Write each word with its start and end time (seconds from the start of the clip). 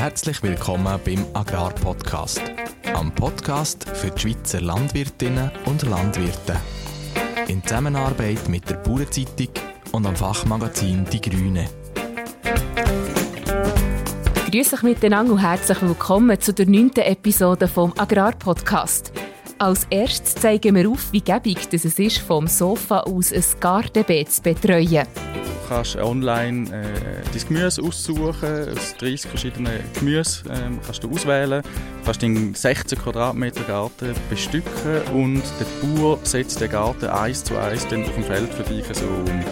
Herzlich 0.00 0.42
willkommen 0.42 0.98
beim 1.04 1.26
Agrarpodcast, 1.34 2.40
am 2.94 3.14
Podcast 3.14 3.86
für 3.86 4.10
die 4.10 4.18
Schweizer 4.18 4.62
Landwirtinnen 4.62 5.50
und 5.66 5.82
Landwirte. 5.82 6.56
In 7.48 7.62
Zusammenarbeit 7.62 8.48
mit 8.48 8.70
der 8.70 8.76
Bauernzeitung 8.76 9.48
und 9.92 10.06
am 10.06 10.16
Fachmagazin 10.16 11.04
Die 11.12 11.20
Grüne. 11.20 11.68
Grüß 14.50 14.72
euch 14.72 14.82
miteinander 14.82 15.34
und 15.34 15.40
herzlich 15.40 15.82
willkommen 15.82 16.40
zu 16.40 16.54
der 16.54 16.66
neunten 16.66 17.04
Episode 17.04 17.68
vom 17.68 17.92
Agrarpodcast. 17.98 19.12
Als 19.62 19.86
erstes 19.90 20.36
zeigen 20.36 20.74
wir 20.74 20.88
auf, 20.88 21.12
wie 21.12 21.20
gäbig 21.20 21.58
es 21.70 21.84
ist, 21.84 22.16
vom 22.16 22.46
Sofa 22.46 23.00
aus 23.00 23.30
ein 23.30 23.44
Gartenbeet 23.60 24.32
zu 24.32 24.40
betreuen 24.40 25.06
kannst 25.68 25.96
online 25.96 26.68
äh, 26.70 27.22
dein 27.32 27.46
Gemüse 27.46 27.80
aussuchen, 27.80 28.70
aus 28.72 28.96
30 28.98 29.30
verschiedenen 29.30 29.80
Gemüse 29.94 30.48
äh, 30.48 30.70
kannst 30.84 31.04
du 31.04 31.10
auswählen. 31.10 31.62
Du 31.62 32.04
kannst 32.04 32.22
deinen 32.22 32.54
16 32.54 32.98
Quadratmeter 32.98 33.62
Garten 33.64 34.14
bestücken 34.30 35.02
und 35.14 35.42
der 35.60 35.66
Bauer 35.86 36.18
setzt 36.24 36.60
den 36.60 36.70
Garten 36.70 37.06
eins 37.06 37.44
zu 37.44 37.56
eins 37.56 37.86
dann 37.86 38.02
auf 38.02 38.14
dem 38.14 38.24
Feld 38.24 38.52
für 38.52 38.64
dich 38.64 38.84
so 38.92 39.04
um. 39.04 39.44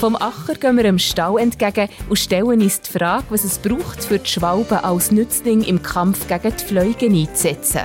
Vom 0.00 0.16
Acher 0.16 0.54
gehen 0.54 0.76
wir 0.76 0.82
dem 0.82 0.98
Stau 0.98 1.36
entgegen 1.36 1.88
und 2.08 2.18
stellen 2.18 2.62
uns 2.62 2.80
die 2.80 2.90
Frage, 2.90 3.26
was 3.28 3.44
es 3.44 3.58
braucht, 3.58 4.02
für 4.02 4.18
die 4.18 4.28
Schwalben 4.28 4.78
als 4.78 5.12
Nützling 5.12 5.62
im 5.62 5.80
Kampf 5.80 6.26
gegen 6.26 6.56
die 6.56 6.64
Fliegen 6.64 7.14
einzusetzen. 7.14 7.82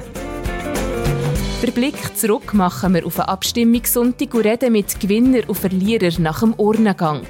Der 1.62 1.72
Blick 1.72 2.16
zurück 2.16 2.54
machen 2.54 2.94
wir 2.94 3.06
auf 3.06 3.20
einen 3.20 3.28
Abstimmungssonntag 3.28 4.34
und 4.34 4.46
reden 4.46 4.72
mit 4.72 4.98
Gewinner 4.98 5.42
und 5.46 5.58
Verlierern 5.58 6.14
nach 6.20 6.40
dem 6.40 6.54
Urnengang. 6.54 7.24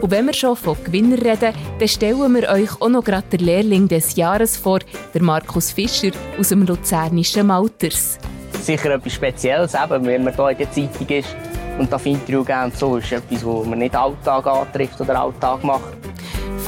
Und 0.00 0.10
wenn 0.10 0.26
wir 0.26 0.32
schon 0.34 0.56
von 0.56 0.76
Gewinner 0.82 1.18
reden, 1.18 1.54
dann 1.78 1.88
stellen 1.88 2.34
wir 2.34 2.48
euch 2.48 2.80
auch 2.80 2.88
noch 2.88 3.04
gerade 3.04 3.28
den 3.28 3.46
Lehrling 3.46 3.86
des 3.86 4.16
Jahres 4.16 4.56
vor, 4.56 4.80
der 5.14 5.22
Markus 5.22 5.70
Fischer 5.70 6.10
aus 6.36 6.48
dem 6.48 6.66
luzernischen 6.66 7.46
Malters. 7.46 8.18
Sicher 8.60 8.90
etwas 8.90 9.12
Spezielles, 9.12 9.74
eben, 9.74 10.04
wenn 10.04 10.24
man 10.24 10.34
hier 10.34 10.50
in 10.50 10.58
der 10.58 10.72
Zeitung 10.72 11.08
ist 11.08 11.36
und 11.78 11.92
das 11.92 12.06
Interview 12.06 12.42
geben 12.42 12.72
so, 12.74 12.96
ist 12.96 13.12
etwas, 13.12 13.46
was 13.46 13.66
man 13.66 13.78
nicht 13.78 13.94
Alltag 13.94 14.44
antrifft 14.48 15.00
oder 15.00 15.20
Alltag 15.20 15.62
macht. 15.62 16.07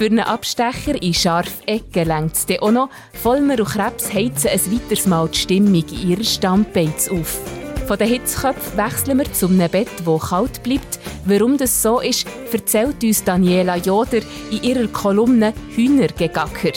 Für 0.00 0.06
einen 0.06 0.20
Abstecher 0.20 1.02
in 1.02 1.12
scharfe 1.12 1.62
Ecken 1.66 2.08
längt 2.08 2.32
es 2.32 2.46
auch 2.62 2.70
noch. 2.70 2.88
Vollmer 3.12 3.58
und 3.58 3.68
Krebs 3.68 4.10
heizen 4.10 4.48
ein 4.48 4.72
weiteres 4.72 5.06
Mal 5.06 5.28
die 5.28 5.36
Stimmung 5.36 5.74
in 5.74 6.08
ihren 6.08 6.24
Stammbeiz 6.24 7.10
auf. 7.10 7.38
Von 7.86 7.98
den 7.98 8.08
Hitzköpfen 8.08 8.78
wechseln 8.78 9.18
wir 9.18 9.30
zu 9.30 9.48
einem 9.48 9.70
Bett, 9.70 9.90
das 10.02 10.30
kalt 10.30 10.62
bleibt. 10.62 10.98
Warum 11.26 11.58
das 11.58 11.82
so 11.82 12.00
ist, 12.00 12.26
erzählt 12.50 13.04
uns 13.04 13.22
Daniela 13.24 13.76
Joder 13.76 14.22
in 14.50 14.62
ihrer 14.62 14.88
Kolumne 14.88 15.52
Hühnergegacker. 15.76 16.72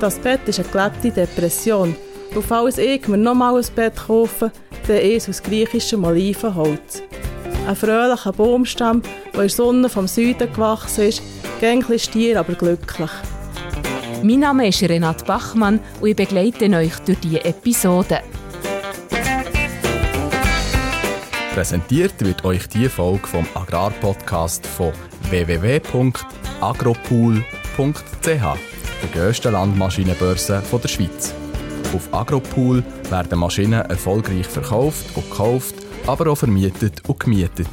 Das 0.00 0.20
Bett 0.20 0.42
ist 0.46 0.60
eine 0.60 0.68
gelebte 0.68 1.10
Depression. 1.10 1.96
Und 2.36 2.46
falls 2.46 2.78
ich 2.78 3.08
mir 3.08 3.16
nochmal 3.16 3.56
ein 3.56 3.66
Bett 3.74 3.96
kaufe, 3.96 4.52
dann 4.86 4.98
ist 4.98 5.26
es 5.28 5.40
aus 5.40 5.42
griechischem 5.42 6.04
Olivenholz. 6.04 7.02
Ein 7.66 7.74
fröhlicher 7.74 8.32
Baumstamm, 8.32 9.02
der 9.02 9.32
in 9.32 9.40
der 9.40 9.48
Sonne 9.48 9.88
vom 9.88 10.06
Süden 10.06 10.52
gewachsen 10.52 11.08
ist, 11.08 11.20
Gängli 11.60 11.98
stier, 11.98 12.38
aber 12.38 12.54
glücklich. 12.54 13.10
Mein 14.22 14.40
Name 14.40 14.68
ist 14.68 14.82
Renat 14.82 15.26
Bachmann 15.26 15.80
und 16.00 16.08
ich 16.08 16.16
begleite 16.16 16.68
euch 16.76 16.96
durch 17.00 17.18
diese 17.20 17.44
Episode. 17.44 18.20
Präsentiert 21.54 22.14
wird 22.20 22.44
euch 22.44 22.68
die 22.68 22.88
Folge 22.88 23.26
vom 23.26 23.46
Agrarpodcast 23.54 24.66
von 24.66 24.92
www.agropool.ch, 25.30 28.24
der 28.24 28.58
grössten 29.12 29.52
Landmaschinenbörse 29.52 30.62
der 30.72 30.88
Schweiz. 30.88 31.34
Auf 31.94 32.12
Agropool 32.12 32.84
werden 33.10 33.38
Maschinen 33.38 33.82
erfolgreich 33.82 34.46
verkauft 34.46 35.16
und 35.16 35.28
gekauft, 35.28 35.74
aber 36.06 36.30
auch 36.30 36.36
vermietet 36.36 37.02
und 37.08 37.18
gemietet. 37.18 37.68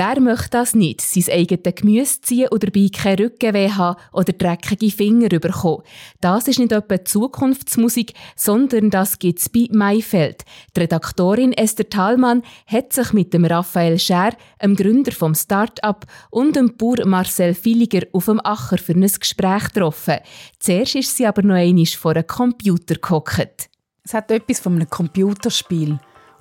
Wer 0.00 0.20
möchte 0.20 0.50
das 0.50 0.76
nicht? 0.76 1.00
Sein 1.00 1.24
eigenes 1.28 1.74
Gemüse 1.74 2.20
ziehen 2.20 2.48
oder 2.52 2.68
dabei 2.70 2.88
keinen 2.88 3.18
Rückenweh 3.18 3.70
haben 3.70 3.98
oder 4.12 4.32
dreckige 4.32 4.92
Finger 4.92 5.28
bekommen? 5.28 5.82
Das 6.20 6.46
ist 6.46 6.60
nicht 6.60 6.70
etwa 6.70 7.04
Zukunftsmusik, 7.04 8.12
sondern 8.36 8.90
das 8.90 9.18
gibt 9.18 9.40
es 9.40 9.48
bei 9.48 9.66
Maifeld. 9.72 10.44
Die 10.76 10.80
Redaktorin 10.82 11.52
Esther 11.52 11.88
Thalmann 11.90 12.44
hat 12.68 12.92
sich 12.92 13.12
mit 13.12 13.34
dem 13.34 13.44
Raphael 13.44 13.98
Scher, 13.98 14.36
dem 14.62 14.76
Gründer 14.76 15.10
vom 15.10 15.34
Start-up, 15.34 16.06
und 16.30 16.54
dem 16.54 16.76
Bauer 16.76 17.04
Marcel 17.04 17.54
Filiger 17.54 18.06
auf 18.12 18.26
dem 18.26 18.40
Acher 18.44 18.78
für 18.78 18.92
ein 18.92 19.00
Gespräch 19.00 19.64
getroffen. 19.74 20.18
Zuerst 20.60 20.94
ist 20.94 21.16
sie 21.16 21.26
aber 21.26 21.42
noch 21.42 21.56
einmal 21.56 21.86
vor 21.86 22.12
einem 22.12 22.24
Computer 22.24 22.94
gehockt. 22.94 23.68
Es 24.04 24.14
hat 24.14 24.30
etwas 24.30 24.60
von 24.60 24.76
einem 24.76 24.88
Computerspiel. 24.88 25.98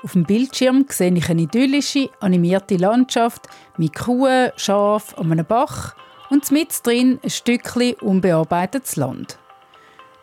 Auf 0.07 0.13
dem 0.13 0.23
Bildschirm 0.23 0.85
sehe 0.87 1.13
ich 1.13 1.29
eine 1.29 1.41
idyllische, 1.41 2.09
animierte 2.21 2.77
Landschaft 2.77 3.49
mit 3.75 3.93
Kuhen, 3.93 4.53
Schafen 4.55 5.17
und 5.17 5.33
einem 5.33 5.45
Bach 5.45 5.95
und 6.29 6.49
mit 6.49 6.69
drin 6.87 7.19
ein 7.21 7.29
Stückchen 7.29 7.95
unbearbeitetes 7.95 8.95
Land. 8.95 9.37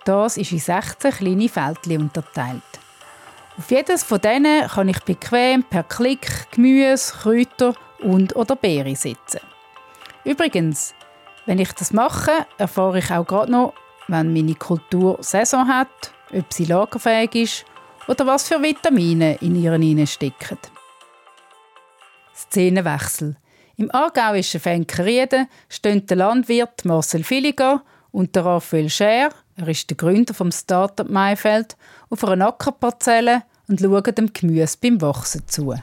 Das 0.07 0.39
ist 0.39 0.53
in 0.53 0.59
16 0.59 1.11
kleine 1.11 1.51
Feldchen 1.51 2.01
unterteilt. 2.01 2.63
Auf 3.59 3.71
jedes 3.71 4.05
von 4.05 4.23
denen 4.23 4.67
kann 4.69 4.89
ich 4.89 5.01
bequem 5.01 5.63
per 5.63 5.83
Klick 5.83 6.51
Gemüse, 6.53 7.13
Kräuter 7.13 7.75
und 7.99 8.35
oder 8.37 8.57
Beeren 8.57 8.97
setzen. 8.97 9.41
Übrigens, 10.25 10.95
wenn 11.45 11.59
ich 11.59 11.73
das 11.73 11.93
mache, 11.93 12.47
erfahre 12.57 13.01
ich 13.01 13.11
auch 13.11 13.27
gerade 13.27 13.53
noch, 13.53 13.75
wenn 14.09 14.33
meine 14.33 14.55
Kultur 14.55 15.19
Saison 15.21 15.69
hat, 15.69 16.15
ob 16.33 16.51
sie 16.55 16.65
lagerfähig 16.65 17.35
ist 17.35 17.67
oder 18.09 18.27
was 18.27 18.49
für 18.49 18.63
Vitamine 18.63 19.37
in 19.41 19.57
ihren 19.57 20.07
stecken. 20.07 20.59
Szenenwechsel. 22.35 23.37
Im 23.77 23.93
aargauischen 23.93 24.61
Fenkerieden 24.61 25.49
stehen 25.69 26.07
der 26.07 26.17
Landwirt 26.17 26.85
Marcel 26.85 27.25
Filiger 27.25 27.83
und 28.13 28.37
der 28.37 28.45
Raphael 28.45 28.89
Scher, 28.89 29.31
er 29.57 29.69
ist 29.69 29.91
der 29.91 29.97
Gründer 29.97 30.35
vom 30.35 30.53
Startup 30.53 31.09
Maifeld, 31.09 31.77
auf 32.11 32.25
einer 32.25 32.49
Ackerparzelle 32.49 33.43
und 33.69 33.81
schauen 33.81 34.15
dem 34.15 34.33
Gemüse 34.33 34.79
beim 34.81 35.01
Wachsen 35.01 35.47
zu. 35.49 35.75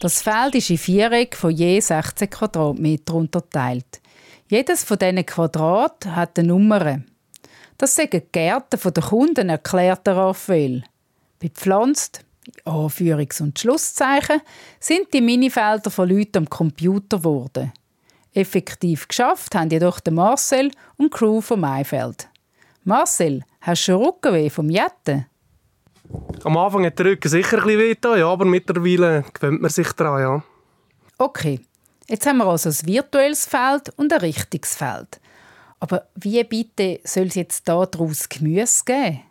Das 0.00 0.20
Feld 0.20 0.56
ist 0.56 0.70
in 0.70 0.78
Viereck 0.78 1.36
von 1.36 1.52
je 1.52 1.78
16 1.78 2.28
Quadratmeter 2.28 3.14
unterteilt. 3.14 4.00
Jedes 4.48 4.82
von 4.82 4.98
diesen 4.98 5.24
Quadrat 5.24 6.06
hat 6.06 6.38
eine 6.38 6.48
Nummer. 6.48 7.02
Das 7.82 7.96
sind 7.96 8.12
die 8.12 8.20
Gärten 8.20 8.78
der 8.80 9.02
Kunden, 9.02 9.48
erklärt 9.48 10.06
Raphael. 10.06 10.84
Bepflanzt, 11.40 12.24
Anführungs- 12.64 13.42
und 13.42 13.58
Schlusszeichen, 13.58 14.40
sind 14.78 15.12
die 15.12 15.20
Minifelder 15.20 15.90
von 15.90 16.08
Leuten 16.08 16.38
am 16.38 16.48
Computer 16.48 17.16
geworden. 17.16 17.72
Effektiv 18.34 19.08
geschafft 19.08 19.56
haben 19.56 19.68
jedoch 19.68 19.98
der 19.98 20.12
Marcel 20.12 20.70
und 20.96 21.12
die 21.12 21.18
Crew 21.18 21.40
von 21.40 21.58
Maifeld. 21.58 22.28
Marcel, 22.84 23.42
hast 23.60 23.88
du 23.88 23.94
schon 23.94 24.04
Rückenweh 24.04 24.48
vom 24.48 24.70
Jetten? 24.70 25.26
Am 26.44 26.56
Anfang 26.56 26.86
hat 26.86 27.00
der 27.00 27.06
Rücken 27.06 27.28
sicher 27.28 27.58
ein 27.58 27.64
bisschen 27.64 28.14
weh, 28.14 28.20
ja, 28.20 28.28
aber 28.28 28.44
mittlerweile 28.44 29.24
gewöhnt 29.34 29.60
man 29.60 29.70
sich 29.72 29.90
daran, 29.94 30.20
ja. 30.20 30.44
Okay, 31.18 31.58
jetzt 32.08 32.26
haben 32.26 32.38
wir 32.38 32.46
also 32.46 32.68
ein 32.68 32.86
virtuelles 32.86 33.44
Feld 33.44 33.92
und 33.96 34.12
ein 34.12 34.20
richtiges 34.20 34.76
Feld. 34.76 35.18
Aber 35.82 36.06
wie 36.14 36.44
bitte 36.44 37.00
soll 37.02 37.26
es 37.26 37.34
jetzt 37.34 37.66
daraus 37.66 38.28
Gemüse 38.28 38.84
geben? 38.84 39.22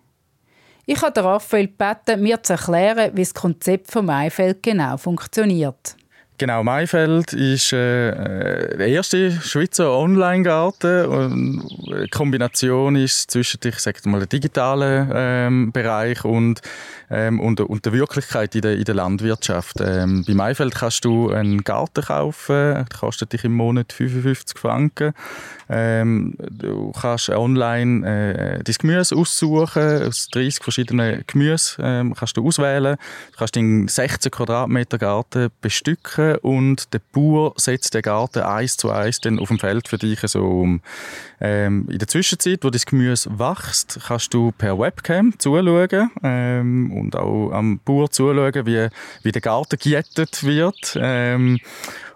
Ich 0.86 1.02
habe 1.02 1.24
Raphael 1.24 1.68
gebeten, 1.68 2.22
mir 2.22 2.44
zu 2.44 2.52
erklären, 2.54 3.12
wie 3.16 3.22
das 3.22 3.34
Konzept 3.34 3.90
von 3.90 4.06
Maifeld 4.06 4.62
genau 4.62 4.98
funktioniert. 4.98 5.96
Genau, 6.42 6.64
Maifeld 6.64 7.34
ist 7.34 7.72
äh, 7.72 8.10
äh, 8.10 8.76
der 8.76 8.88
erste 8.88 9.30
Schweizer 9.30 9.92
Online-Garten. 9.96 11.62
Die 12.04 12.10
Kombination 12.10 12.96
ist 12.96 13.30
zwischen 13.30 13.60
ich 13.64 13.78
sage 13.78 14.00
mal, 14.10 14.22
dem 14.22 14.30
digitalen 14.30 15.12
ähm, 15.14 15.72
Bereich 15.72 16.26
und, 16.26 16.62
ähm, 17.12 17.40
und, 17.40 17.62
und 17.62 17.86
der 17.86 17.94
Wirklichkeit 17.94 18.56
in 18.56 18.62
der, 18.62 18.76
in 18.76 18.86
der 18.86 18.96
Landwirtschaft. 18.96 19.82
Ähm, 19.82 20.26
bei 20.26 20.34
Maifeld 20.34 20.74
kannst 20.74 21.06
du 21.06 21.30
einen 21.30 21.64
Garten 21.64 22.04
kaufen, 22.04 22.86
das 22.90 23.00
kostet 23.00 23.34
dich 23.34 23.44
im 23.44 23.54
Monat 23.54 23.94
55 23.94 24.58
Franken. 24.58 25.14
Ähm, 25.70 26.34
du 26.50 26.92
kannst 27.00 27.30
online 27.30 28.58
äh, 28.58 28.64
dein 28.64 28.76
Gemüse 28.80 29.16
aussuchen, 29.16 30.08
aus 30.08 30.28
30 30.32 30.64
verschiedenen 30.64 31.24
Gemüse 31.28 31.76
ähm, 31.84 32.16
kannst 32.18 32.36
du 32.36 32.48
auswählen. 32.48 32.98
Du 33.32 33.38
kannst 33.38 33.56
deinen 33.56 33.88
16 33.88 34.32
Quadratmeter 34.32 34.98
Garten 34.98 35.50
bestücken 35.62 36.31
und 36.38 36.94
der 36.94 37.02
Bauer 37.12 37.54
setzt 37.58 37.94
den 37.94 38.02
Garten 38.02 38.44
eins 38.44 38.78
zu 38.78 38.90
eins 38.90 39.20
dann 39.20 39.40
auf 39.40 39.50
dem 39.50 39.60
Feld 39.60 39.88
für 39.88 39.98
dich 39.98 40.20
so 40.22 40.44
um. 40.44 40.82
Ähm, 41.40 41.88
in 41.90 42.00
der 42.00 42.08
Zwischenzeit, 42.08 42.64
wo 42.64 42.70
das 42.70 42.86
Gemüse 42.86 43.40
wächst, 43.40 44.00
kannst 44.08 44.34
du 44.34 44.52
per 44.52 44.78
Webcam 44.78 45.38
zuschauen 45.38 46.12
ähm, 46.24 46.92
und 46.94 47.16
auch 47.16 47.52
am 47.52 47.80
Bauer 47.80 48.10
zuschauen, 48.12 48.66
wie, 48.66 48.88
wie 49.24 49.32
der 49.32 49.42
Garten 49.42 49.78
gejätet 49.80 50.44
wird. 50.44 50.98
Ähm, 51.00 51.60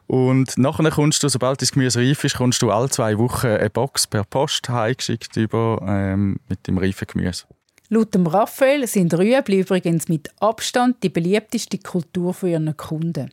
und 0.08 0.58
nachher 0.58 0.92
kommst 0.92 1.24
du, 1.24 1.30
sobald 1.30 1.62
das 1.62 1.72
Gemüse 1.72 2.00
reif 2.00 2.24
ist, 2.24 2.38
kommst 2.38 2.62
du 2.62 2.70
alle 2.70 2.90
zwei 2.90 3.18
Wochen 3.18 3.48
eine 3.48 3.70
Box 3.70 4.06
per 4.06 4.24
Post 4.24 4.70
heimgeschickt 4.70 5.36
über 5.38 5.84
ähm, 5.88 6.38
mit 6.48 6.68
dem 6.68 6.78
reifen 6.78 7.08
Gemüse. 7.08 7.46
Laut 7.90 8.16
dem 8.16 8.26
Raphael 8.26 8.88
sind 8.88 9.14
Rüebli 9.14 9.60
übrigens 9.60 10.08
mit 10.08 10.30
Abstand 10.40 11.04
die 11.04 11.10
beliebteste 11.10 11.78
Kultur 11.78 12.34
für 12.34 12.50
ihren 12.50 12.76
Kunden. 12.76 13.32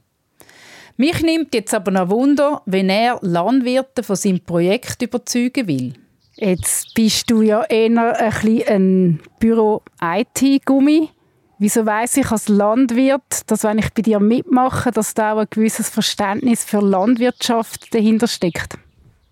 Mich 1.02 1.20
nimmt 1.20 1.52
jetzt 1.52 1.74
aber 1.74 1.90
noch 1.90 2.10
Wunder, 2.10 2.62
wenn 2.64 2.88
er 2.88 3.18
Landwirte 3.22 4.04
von 4.04 4.14
seinem 4.14 4.38
Projekt 4.38 5.02
überzeugen 5.02 5.66
will. 5.66 5.94
Jetzt 6.36 6.94
bist 6.94 7.28
du 7.28 7.42
ja 7.42 7.64
eher 7.64 8.14
ein, 8.14 8.36
bisschen 8.40 8.68
ein 8.68 9.20
Büro-IT-Gummi. 9.40 11.08
Wieso 11.58 11.84
weiß 11.84 12.18
ich 12.18 12.30
als 12.30 12.46
Landwirt, 12.46 13.50
dass 13.50 13.64
wenn 13.64 13.80
ich 13.80 13.92
bei 13.92 14.02
dir 14.02 14.20
mitmache, 14.20 14.92
dass 14.92 15.12
da 15.12 15.32
auch 15.32 15.38
ein 15.38 15.48
gewisses 15.50 15.88
Verständnis 15.88 16.62
für 16.62 16.78
Landwirtschaft 16.78 17.92
dahinter 17.92 18.28
steckt? 18.28 18.78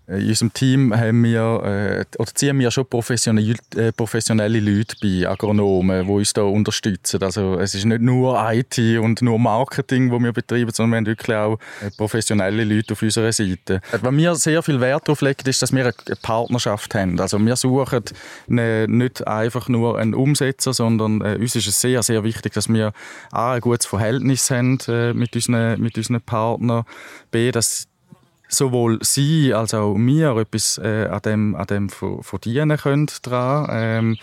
In 0.07 0.27
unserem 0.27 0.51
Team 0.51 0.95
haben 0.95 1.23
wir, 1.23 1.61
äh, 1.63 2.17
oder 2.17 2.31
ziehen 2.33 2.59
wir 2.59 2.69
schon 2.71 2.85
professionelle, 2.85 3.55
äh, 3.75 3.91
professionelle 3.91 4.59
Leute 4.59 4.95
bei, 5.01 5.29
Agronomen, 5.29 6.05
die 6.05 6.11
uns 6.11 6.33
da 6.33 6.41
unterstützen. 6.41 7.21
Also 7.23 7.57
es 7.59 7.75
ist 7.75 7.85
nicht 7.85 8.01
nur 8.01 8.37
IT 8.51 8.77
und 8.99 9.21
nur 9.21 9.39
Marketing, 9.39 10.11
wo 10.11 10.19
wir 10.19 10.33
betreiben, 10.33 10.71
sondern 10.73 10.91
wir 10.91 10.97
haben 10.97 11.05
wirklich 11.05 11.37
auch 11.37 11.59
äh, 11.81 11.91
professionelle 11.95 12.63
Leute 12.63 12.93
auf 12.93 13.01
unserer 13.01 13.31
Seite. 13.31 13.79
Was 14.01 14.13
wir 14.13 14.35
sehr 14.35 14.63
viel 14.63 14.81
Wert 14.81 15.07
darauf 15.07 15.21
legen, 15.21 15.47
ist, 15.47 15.61
dass 15.61 15.71
wir 15.71 15.85
eine 15.85 16.15
Partnerschaft 16.21 16.93
haben. 16.95 17.19
Also 17.19 17.39
wir 17.39 17.55
suchen 17.55 18.03
eine, 18.49 18.87
nicht 18.89 19.25
einfach 19.27 19.69
nur 19.69 19.97
einen 19.97 20.13
Umsetzer, 20.15 20.73
sondern 20.73 21.21
äh, 21.21 21.37
uns 21.39 21.55
ist 21.55 21.67
es 21.67 21.79
sehr, 21.79 22.03
sehr 22.03 22.23
wichtig, 22.23 22.53
dass 22.53 22.67
wir 22.67 22.91
A, 23.31 23.53
ein 23.53 23.61
gutes 23.61 23.85
Verhältnis 23.85 24.49
haben 24.49 24.79
äh, 24.87 25.13
mit, 25.13 25.35
unseren, 25.35 25.79
mit 25.79 25.95
unseren 25.95 26.21
Partnern, 26.21 26.83
B, 27.29 27.51
dass 27.51 27.87
sowohl 28.51 28.99
sie 29.01 29.53
als 29.53 29.73
auch 29.73 29.95
wir 29.95 30.35
etwas 30.35 30.77
äh, 30.77 31.07
an 31.07 31.21
dem, 31.21 31.55
an 31.55 31.67
dem 31.67 31.89
verdienen 31.89 32.77
können 32.77 33.07
dran. 33.23 33.67
Ähm, 33.71 34.17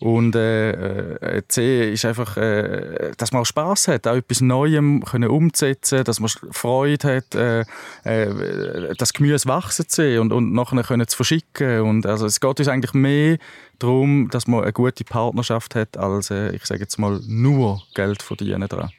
und 0.00 0.34
äh, 0.34 1.12
äh, 1.14 1.42
C 1.48 1.92
ist 1.92 2.04
einfach, 2.04 2.36
äh, 2.36 3.12
dass 3.16 3.32
man 3.32 3.42
auch 3.42 3.46
Spaß 3.46 3.88
hat, 3.88 4.06
auch 4.06 4.16
etwas 4.16 4.40
Neuem 4.40 5.04
können 5.04 5.30
umzusetzen, 5.30 6.04
dass 6.04 6.20
man 6.20 6.30
Freude 6.50 7.16
hat, 7.16 7.34
äh, 7.34 7.64
äh, 8.04 8.94
das 8.98 9.12
Gemüse 9.12 9.48
wachsen 9.48 9.88
zu 9.88 10.02
sehen 10.02 10.20
und, 10.20 10.32
und 10.32 10.52
nachher 10.52 10.82
können 10.82 11.06
zu 11.06 11.16
verschicken. 11.16 11.80
Und 11.82 12.06
also 12.06 12.26
es 12.26 12.40
geht 12.40 12.58
uns 12.58 12.68
eigentlich 12.68 12.94
mehr 12.94 13.38
darum, 13.78 14.28
dass 14.30 14.46
man 14.46 14.62
eine 14.62 14.72
gute 14.72 15.04
Partnerschaft 15.04 15.74
hat, 15.74 15.96
als 15.96 16.30
äh, 16.30 16.54
ich 16.54 16.64
sage 16.64 16.80
jetzt 16.80 16.98
mal 16.98 17.20
nur 17.26 17.82
Geld 17.94 18.22
verdienen 18.22 18.68
dran. 18.68 18.90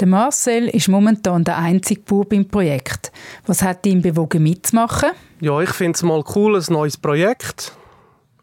Der 0.00 0.08
Marcel 0.08 0.68
ist 0.68 0.88
momentan 0.88 1.44
der 1.44 1.58
einzige 1.58 2.00
Bub 2.00 2.32
im 2.32 2.48
Projekt. 2.48 3.12
Was 3.46 3.62
hat 3.62 3.86
ihn 3.86 4.02
bewogen 4.02 4.42
mitzumachen? 4.42 5.10
Ja, 5.40 5.60
ich 5.60 5.70
finde 5.70 5.96
es 5.96 6.02
mal 6.02 6.24
cool, 6.34 6.56
ein 6.56 6.64
neues 6.68 6.96
Projekt 6.96 7.72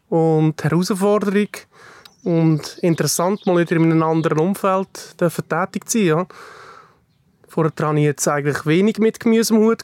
und 0.08 0.62
Herausforderung 0.62 1.48
und 2.24 2.78
interessant, 2.82 3.46
mal 3.46 3.58
wieder 3.58 3.76
in 3.76 3.90
einem 3.90 4.02
anderen 4.02 4.38
Umfeld 4.38 5.16
tätig 5.18 5.88
zu 5.88 5.98
sein. 5.98 6.06
Ja. 6.06 6.26
Vorher 7.48 7.72
hatte 7.72 7.98
ich 7.98 8.04
jetzt 8.04 8.28
eigentlich 8.28 8.64
wenig 8.64 8.98
mit 8.98 9.18
Gemüse 9.20 9.54
im 9.54 9.60
Hut 9.60 9.82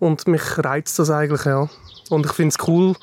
und 0.00 0.26
mich 0.26 0.42
reizt 0.58 0.98
das 0.98 1.10
eigentlich, 1.10 1.44
ja. 1.44 1.68
Und 2.08 2.26
ich 2.26 2.32
finde 2.32 2.54
es 2.58 2.68
cool, 2.68 2.94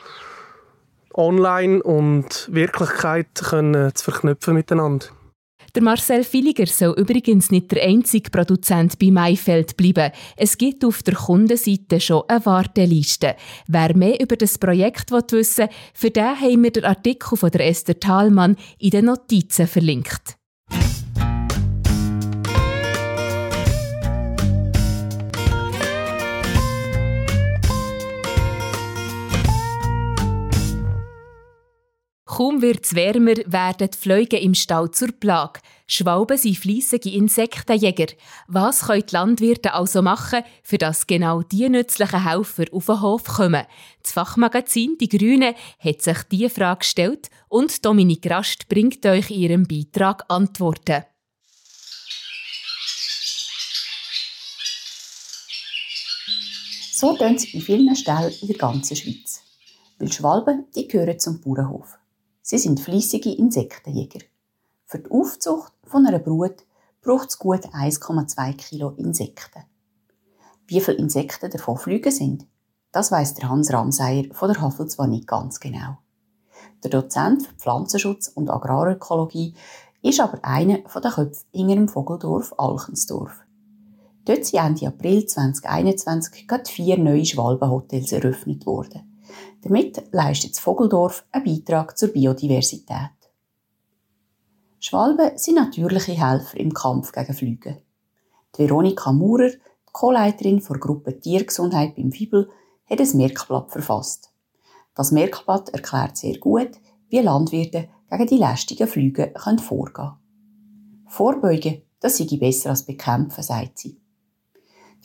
online 1.14 1.82
und 1.82 2.50
Wirklichkeit 2.52 3.28
können 3.36 3.96
zu 3.96 4.12
verknüpfen 4.12 4.54
miteinander. 4.54 5.08
Der 5.78 5.84
Marcel 5.84 6.24
Villiger 6.24 6.66
soll 6.66 6.96
übrigens 6.98 7.52
nicht 7.52 7.72
der 7.72 7.84
einzige 7.84 8.32
Produzent 8.32 8.98
bei 8.98 9.12
Maifeld 9.12 9.78
bleiben. 9.78 10.12
Es 10.36 10.58
gibt 10.58 10.84
auf 10.84 11.04
der 11.04 11.14
Kundenseite 11.14 12.00
schon 12.00 12.24
eine 12.28 12.44
Warteliste. 12.48 13.36
Wer 13.68 13.96
mehr 13.96 14.20
über 14.20 14.38
das 14.38 14.58
Projekt 14.58 15.12
wissen 15.12 15.68
will, 15.68 15.70
für 15.94 16.10
den 16.10 16.42
haben 16.42 16.64
wir 16.64 16.72
den 16.72 16.84
Artikel 16.84 17.38
von 17.38 17.52
der 17.52 17.68
Esther 17.68 18.00
Thalmann 18.00 18.58
in 18.80 18.90
den 18.90 19.06
Notizen 19.06 19.68
verlinkt. 19.68 20.37
Kaum 32.38 32.62
wird 32.62 32.86
es 32.86 32.94
wärmer, 32.94 33.34
werden 33.48 33.90
die 33.92 33.98
Fliegen 33.98 34.40
im 34.40 34.54
Stall 34.54 34.92
zur 34.92 35.12
Plage. 35.12 35.60
Schwalben 35.88 36.38
sind 36.38 36.60
fleissige 36.60 37.10
Insektenjäger. 37.10 38.14
Was 38.48 38.82
können 38.82 39.04
die 39.10 39.16
Landwirte 39.16 39.74
also 39.74 40.04
machen, 40.04 40.44
für 40.62 40.78
dass 40.78 41.08
genau 41.08 41.42
die 41.42 41.68
nützlichen 41.68 42.30
Helfer 42.30 42.66
auf 42.72 42.86
den 42.86 43.02
Hof 43.02 43.24
kommen? 43.24 43.66
Das 44.04 44.12
Fachmagazin 44.12 45.00
«Die 45.00 45.10
Grüne» 45.10 45.56
hat 45.80 46.04
sich 46.04 46.22
diese 46.32 46.52
Frage 46.52 46.82
gestellt 46.82 47.32
und 47.50 47.84
Dominik 47.84 48.30
Rast 48.30 48.70
bringt 48.70 49.04
euch 49.08 49.32
in 49.32 49.40
ihrem 49.40 49.68
Beitrag 49.68 50.24
Antworten. 50.28 51.06
So 56.92 57.18
tun 57.18 57.40
sie 57.40 57.50
in 57.58 57.62
vielen 57.62 57.96
Stellen 57.96 58.32
in 58.44 58.48
der 58.48 58.58
ganzen 58.58 58.96
Schweiz. 58.96 59.42
Weil 59.98 60.12
Schwalben, 60.12 60.66
die 60.76 60.88
gehören 60.88 61.18
zum 61.18 61.42
Bauernhof. 61.42 61.97
Sie 62.50 62.58
sind 62.58 62.80
fließige 62.80 63.38
Insektenjäger. 63.38 64.22
Für 64.86 65.00
die 65.00 65.12
Aufzucht 65.12 65.74
von 65.84 66.08
einer 66.08 66.20
Brut 66.20 66.66
braucht 67.02 67.28
es 67.28 67.40
gut 67.40 67.66
1,2 67.74 68.54
Kilo 68.54 68.92
Insekten. 68.92 69.64
Wie 70.66 70.80
viele 70.80 70.96
Insekten 70.96 71.52
davon 71.52 71.76
fliegen 71.76 72.10
sind, 72.10 72.48
das 72.94 73.12
weiß 73.12 73.34
der 73.34 73.50
Hans 73.50 73.74
Ramseyer 73.74 74.28
von 74.32 74.48
der 74.48 74.62
Havel 74.62 74.88
zwar 74.88 75.08
nicht 75.08 75.28
ganz 75.28 75.60
genau. 75.60 75.98
Der 76.86 76.90
Dozent 76.90 77.46
für 77.46 77.54
Pflanzenschutz 77.56 78.30
und 78.30 78.50
Agrarökologie 78.50 79.54
ist 80.02 80.22
aber 80.22 80.40
einer 80.42 80.78
der 80.78 81.12
Köpfe 81.12 81.44
in 81.52 81.70
einem 81.70 81.90
Vogeldorf 81.90 82.54
Alchensdorf. 82.58 83.44
Dort 84.24 84.46
sind 84.46 84.64
Ende 84.64 84.88
April 84.88 85.26
2021 85.26 86.48
gerade 86.48 86.72
vier 86.72 86.98
neue 86.98 87.26
Schwalbenhotels 87.26 88.14
eröffnet 88.14 88.66
worden. 88.66 89.07
Damit 89.68 90.02
leistet 90.14 90.52
das 90.52 90.60
Vogeldorf 90.60 91.26
einen 91.30 91.44
Beitrag 91.44 91.98
zur 91.98 92.08
Biodiversität. 92.10 93.12
Schwalben 94.80 95.38
sind 95.38 95.56
natürliche 95.56 96.14
Helfer 96.14 96.58
im 96.58 96.74
Kampf 96.74 97.12
gegen 97.12 97.34
Flüge. 97.34 97.82
Veronika 98.56 99.12
Maurer, 99.12 99.50
die 99.50 99.92
Co-Leiterin 99.92 100.64
der 100.66 100.78
Gruppe 100.78 101.20
Tiergesundheit 101.20 101.98
beim 101.98 102.14
Fibel, 102.14 102.50
hat 102.90 103.02
ein 103.02 103.18
Merkblatt 103.18 103.70
verfasst. 103.70 104.32
Das 104.96 105.12
Merkblatt 105.12 105.68
erklärt 105.70 106.16
sehr 106.16 106.38
gut, 106.38 106.72
wie 107.10 107.20
Landwirte 107.20 107.90
gegen 108.10 108.28
die 108.28 108.38
lästigen 108.38 108.88
Flüge 108.88 109.34
vorgehen 109.36 109.94
können. 109.94 110.14
Vorbeugen, 111.08 111.82
das 112.00 112.18
sei 112.18 112.38
besser 112.38 112.70
als 112.70 112.86
bekämpfen, 112.86 113.44
sagt 113.44 113.80
sie. 113.80 114.00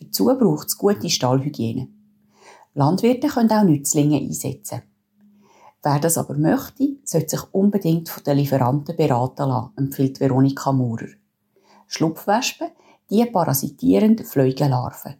Dazu 0.01 0.27
braucht 0.27 0.69
es 0.69 0.79
gute 0.79 1.11
Stallhygiene. 1.11 1.89
Landwirte 2.75 3.29
können 3.29 3.53
auch 3.53 3.65
Nützlinge 3.65 4.17
einsetzen. 4.17 4.83
Wer 5.83 5.99
das 5.99 6.17
aber 6.17 6.35
möchte, 6.35 6.97
sollte 7.05 7.37
sich 7.37 7.53
unbedingt 7.53 8.09
von 8.09 8.23
den 8.23 8.39
Lieferanten 8.39 8.97
beraten 8.97 9.49
lassen, 9.49 9.73
empfiehlt 9.77 10.21
Veronika 10.21 10.73
Maurer. 10.73 11.09
Schlupfwespen, 11.87 12.69
die 13.11 13.27
parasitieren 13.27 14.17
Fleugelarven. 14.19 15.17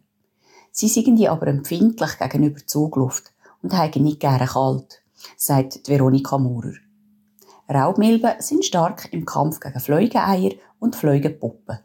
Sie 0.71 0.87
sind 0.87 1.23
aber 1.27 1.47
empfindlich 1.47 2.17
gegenüber 2.17 2.65
Zugluft 2.65 3.31
und 3.61 3.73
haben 3.73 4.03
nicht 4.03 4.19
gerne 4.19 4.47
kalt, 4.47 5.03
sagt 5.37 5.87
Veronika 5.87 6.39
Maurer. 6.39 6.73
Raubmilben 7.69 8.33
sind 8.39 8.65
stark 8.65 9.13
im 9.13 9.25
Kampf 9.25 9.59
gegen 9.59 9.79
Fleugeneier 9.79 10.53
und 10.79 10.95
Fleugenpuppen. 10.95 11.77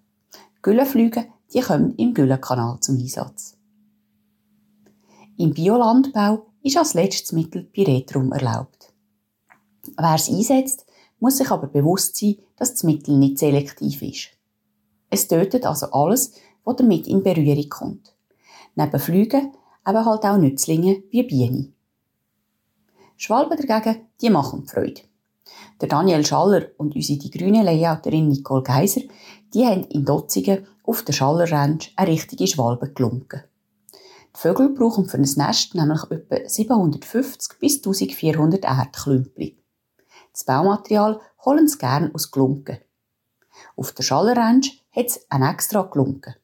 Güllenflüge, 0.62 1.26
die 1.52 1.60
kommen 1.60 1.94
im 1.96 2.14
Güllenkanal 2.14 2.80
zum 2.80 2.96
Einsatz. 2.96 3.57
Im 5.40 5.54
Biolandbau 5.54 6.46
ist 6.64 6.76
als 6.76 6.94
letztes 6.94 7.30
Mittel 7.30 7.62
Piretrum 7.62 8.32
erlaubt. 8.32 8.92
Wer 9.96 10.16
es 10.16 10.28
einsetzt, 10.28 10.84
muss 11.20 11.36
sich 11.36 11.48
aber 11.52 11.68
bewusst 11.68 12.16
sein, 12.16 12.38
dass 12.56 12.72
das 12.72 12.82
Mittel 12.82 13.16
nicht 13.16 13.38
selektiv 13.38 14.02
ist. 14.02 14.30
Es 15.10 15.28
tötet 15.28 15.64
also 15.64 15.92
alles, 15.92 16.32
was 16.64 16.74
damit 16.74 17.06
in 17.06 17.22
Berührung 17.22 17.68
kommt. 17.68 18.16
Neben 18.74 18.98
Flügen 18.98 19.52
eben 19.86 20.04
halt 20.04 20.24
auch 20.24 20.38
Nützlinge 20.38 21.04
wie 21.10 21.22
Bienen. 21.22 21.72
Schwalben 23.16 23.64
dagegen, 23.64 24.08
die 24.20 24.30
machen 24.30 24.66
Freude. 24.66 25.02
Der 25.80 25.88
Daniel 25.88 26.26
Schaller 26.26 26.66
und 26.78 26.96
unsere 26.96 27.20
die 27.20 27.30
grüne 27.30 27.62
Layouterin 27.62 28.26
Nicole 28.26 28.64
Geiser, 28.64 29.02
die 29.54 29.64
haben 29.64 29.84
in 29.84 30.04
Dotzingen 30.04 30.66
auf 30.82 31.04
der 31.04 31.12
Schaller 31.12 31.48
Ranch 31.48 31.92
eine 31.94 32.10
richtige 32.10 32.48
Schwalbe 32.48 32.92
gelunken. 32.92 33.44
Die 34.34 34.40
Vögel 34.40 34.70
brauchen 34.70 35.08
für 35.08 35.16
ein 35.16 35.22
Nest 35.22 35.74
nämlich 35.74 36.02
etwa 36.10 36.48
750 36.48 37.58
bis 37.58 37.76
1400 37.76 38.64
Erdklümpel. 38.64 39.56
Das 40.32 40.44
Baumaterial 40.44 41.20
holen 41.44 41.66
sie 41.66 41.78
gerne 41.78 42.10
aus 42.14 42.30
Glunken. 42.30 42.78
Auf 43.76 43.92
der 43.92 44.02
Schaller 44.02 44.36
Ranch 44.36 44.84
hat 44.92 45.06
es 45.06 45.26
ein 45.30 45.42
extra 45.42 45.82
Glunken. 45.82 46.34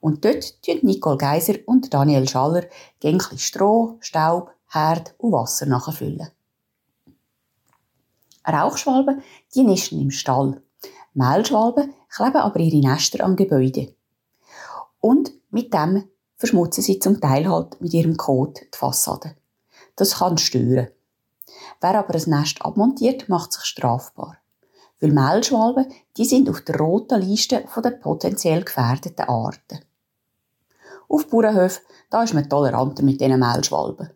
Und 0.00 0.24
dort 0.24 0.62
tun 0.62 0.78
Nicole 0.82 1.18
Geiser 1.18 1.54
und 1.66 1.92
Daniel 1.92 2.28
Schaller 2.28 2.64
gänglich 3.00 3.44
Stroh, 3.44 3.96
Staub, 4.00 4.50
Herd 4.68 5.14
und 5.18 5.32
Wasser 5.32 5.66
nachfüllen. 5.66 6.28
Rauchschwalben, 8.46 9.22
die 9.54 9.62
nisten 9.62 10.00
im 10.00 10.10
Stall. 10.10 10.62
Mehlschwalben 11.14 11.94
kleben 12.08 12.36
aber 12.36 12.60
ihre 12.60 12.88
Nester 12.88 13.24
am 13.24 13.36
Gebäude. 13.36 13.94
Und 15.00 15.32
mit 15.50 15.74
dem 15.74 16.08
verschmutzen 16.38 16.82
sie 16.82 16.98
zum 16.98 17.20
Teil 17.20 17.48
halt 17.48 17.80
mit 17.80 17.92
ihrem 17.92 18.16
Kot 18.16 18.60
die 18.60 18.78
Fassade. 18.78 19.34
Das 19.96 20.18
kann 20.18 20.38
stören. 20.38 20.88
Wer 21.80 21.98
aber 21.98 22.14
ein 22.14 22.22
Nest 22.26 22.62
abmontiert, 22.62 23.28
macht 23.28 23.52
sich 23.52 23.64
strafbar. 23.64 24.38
Weil 25.00 25.12
Mehlschwalben, 25.12 25.92
die 26.16 26.24
sind 26.24 26.48
auf 26.48 26.62
der 26.62 26.78
roten 26.78 27.20
Liste 27.20 27.64
der 27.84 27.90
potenziell 27.90 28.64
gefährdeten 28.64 29.28
Arten. 29.28 29.80
Auf 31.08 31.28
Bauernhöfen, 31.28 31.84
da 32.10 32.22
ist 32.22 32.34
man 32.34 32.48
toleranter 32.48 33.02
mit 33.02 33.20
diesen 33.20 33.38
Mehlschwalben. 33.38 34.10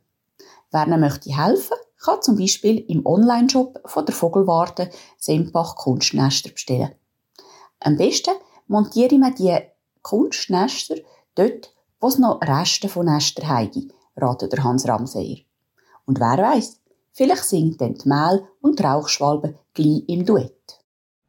Wer 0.70 0.86
ihnen 0.86 1.00
möchte 1.00 1.36
helfen, 1.36 1.76
kann 2.02 2.22
zum 2.22 2.36
Beispiel 2.36 2.78
im 2.88 3.06
Online-Shop 3.06 3.80
von 3.84 4.04
der 4.06 4.14
Vogelwarte 4.14 4.90
Sempach 5.18 5.76
Kunstnester 5.76 6.50
bestellen. 6.50 6.94
Am 7.80 7.96
besten 7.96 8.34
montiere 8.66 9.18
man 9.18 9.34
die 9.34 9.56
Kunstnester 10.02 10.96
dort, 11.34 11.72
wo 12.02 12.08
es 12.08 12.18
noch 12.18 12.40
Reste 12.42 12.88
von 12.88 13.06
Nester 13.06 13.48
heige, 13.48 13.86
ratet 14.16 14.52
der 14.52 14.64
Hans 14.64 14.86
Ramseyer. 14.86 15.38
Und 16.04 16.18
wer 16.18 16.36
weiß, 16.36 16.80
vielleicht 17.12 17.44
singt 17.44 17.80
dann 17.80 17.94
die 17.94 18.08
Mehl- 18.08 18.44
und 18.60 18.82
Rauchschwalbe 18.82 19.54
gleich 19.72 20.02
im 20.08 20.26
Duett. 20.26 20.61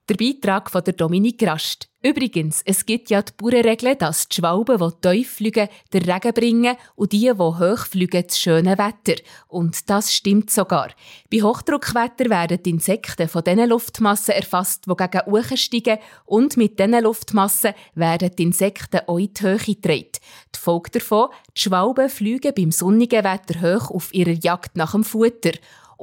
Der 0.10 0.16
Beitrag 0.16 0.70
von 0.70 0.84
der 0.84 0.96
Dominik 0.96 1.42
Rast. 1.48 1.88
Übrigens, 2.02 2.62
es 2.66 2.86
gibt 2.86 3.10
ja 3.10 3.22
die 3.22 3.32
Bauernregel, 3.38 3.96
dass 3.96 4.28
die 4.28 4.36
Schwalben, 4.36 4.78
die 4.78 5.10
tief 5.10 5.36
fliegen, 5.36 5.70
den 5.94 6.04
Regen 6.04 6.34
bringen 6.34 6.76
und 6.96 7.14
die, 7.14 7.20
die 7.20 7.32
hoch 7.32 7.86
fliegen, 7.86 8.26
das 8.28 8.38
schöne 8.38 8.78
Wetter. 8.78 9.22
Und 9.48 9.90
das 9.90 10.14
stimmt 10.14 10.52
sogar. 10.52 10.90
Bei 11.32 11.38
Hochdruckwetter 11.38 12.30
werden 12.30 12.62
die 12.62 12.72
Insekten 12.72 13.30
von 13.30 13.46
diesen 13.46 13.70
Luftmassen 13.70 14.36
erfasst, 14.36 14.88
die 14.88 14.94
gegen 14.94 15.32
Uchen 15.32 15.56
steigen 15.56 16.00
und 16.26 16.58
mit 16.58 16.78
diesen 16.78 17.02
Luftmassen 17.02 17.74
werden 17.96 18.32
die 18.38 18.44
Insekten 18.44 19.08
auch 19.08 19.18
in 19.18 19.34
die 19.34 19.42
Höhe 19.42 19.58
getragen. 19.58 20.12
Die 20.54 20.60
Folge 20.60 20.92
davon, 20.92 21.30
die 21.56 21.62
Schwalben 21.62 22.10
fliegen 22.10 22.54
beim 22.54 22.72
sonnigen 22.74 23.24
Wetter 23.24 23.62
hoch 23.62 23.90
auf 23.90 24.14
ihrer 24.14 24.32
Jagd 24.32 24.76
nach 24.76 24.92
dem 24.92 25.06
Futter. 25.06 25.54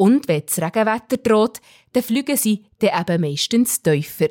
Und 0.01 0.29
wenn 0.29 0.45
das 0.47 0.57
Regenwetter 0.57 1.19
droht, 1.19 1.61
dann 1.93 2.03
fliegen 2.03 2.39
sie 2.39 2.65
dann 2.79 3.03
eben 3.03 3.21
meistens 3.21 3.83
tiefer. 3.83 4.29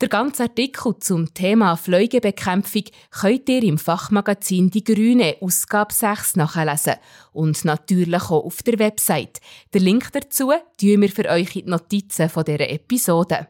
Der 0.00 0.08
ganze 0.08 0.42
Artikel 0.42 0.98
zum 0.98 1.32
Thema 1.32 1.76
Fleugebekämpfung 1.76 2.82
könnt 3.12 3.48
ihr 3.48 3.62
im 3.62 3.78
Fachmagazin 3.78 4.68
Die 4.70 4.82
Grüne 4.82 5.36
Ausgabe 5.40 5.94
6 5.94 6.34
nachlesen 6.34 6.96
und 7.32 7.64
natürlich 7.64 8.24
auch 8.24 8.44
auf 8.44 8.64
der 8.64 8.80
Website. 8.80 9.38
Den 9.72 9.84
Link 9.84 10.10
dazu 10.10 10.50
tun 10.80 11.00
wir 11.00 11.10
für 11.10 11.28
euch 11.30 11.54
in 11.54 11.66
die 11.66 11.70
Notizen 11.70 12.28
dieser 12.28 12.68
Episode. 12.68 13.46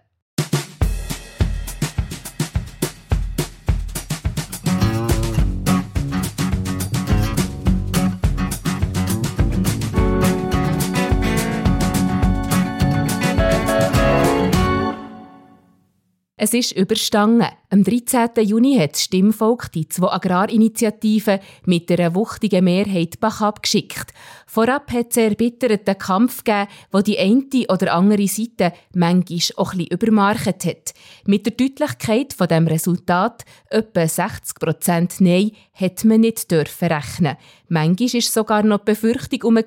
Es 16.46 16.54
ist 16.54 16.76
überstangen. 16.76 17.48
Am 17.70 17.82
13. 17.82 18.28
Juni 18.44 18.78
hat 18.78 18.92
das 18.92 19.02
Stimmvolk 19.02 19.72
die 19.72 19.88
zwei 19.88 20.12
Agrarinitiativen 20.12 21.40
mit 21.64 21.90
einer 21.90 22.14
wuchtigen 22.14 22.62
Mehrheit 22.62 23.18
Bach 23.18 23.40
abgeschickt. 23.40 24.14
Vorab 24.46 24.92
hat 24.92 25.10
es 25.10 25.18
einen 25.18 25.30
erbitterten 25.30 25.98
Kampf 25.98 26.44
gegeben, 26.44 26.68
wo 26.92 27.00
die 27.00 27.18
eine 27.18 27.42
oder 27.68 27.94
andere 27.94 28.28
Seite 28.28 28.72
manchmal 28.94 29.40
auch 29.56 29.72
ein 29.72 29.78
bisschen 29.78 29.90
übermarket 29.90 30.64
hat. 30.66 30.94
Mit 31.24 31.46
der 31.46 31.54
Deutlichkeit 31.54 32.32
von 32.32 32.46
dem 32.46 32.68
Resultat, 32.68 33.44
etwa 33.68 34.06
60 34.06 34.60
Prozent 34.60 35.20
Nein, 35.20 35.50
hat 35.74 36.04
man 36.04 36.20
nicht 36.20 36.48
dürfen 36.48 36.92
rechnen. 36.92 37.38
Manchmal 37.68 38.12
war 38.12 38.20
sogar 38.20 38.62
noch 38.62 38.84
die 38.84 38.92
Befürchtung 38.92 39.42
um, 39.42 39.58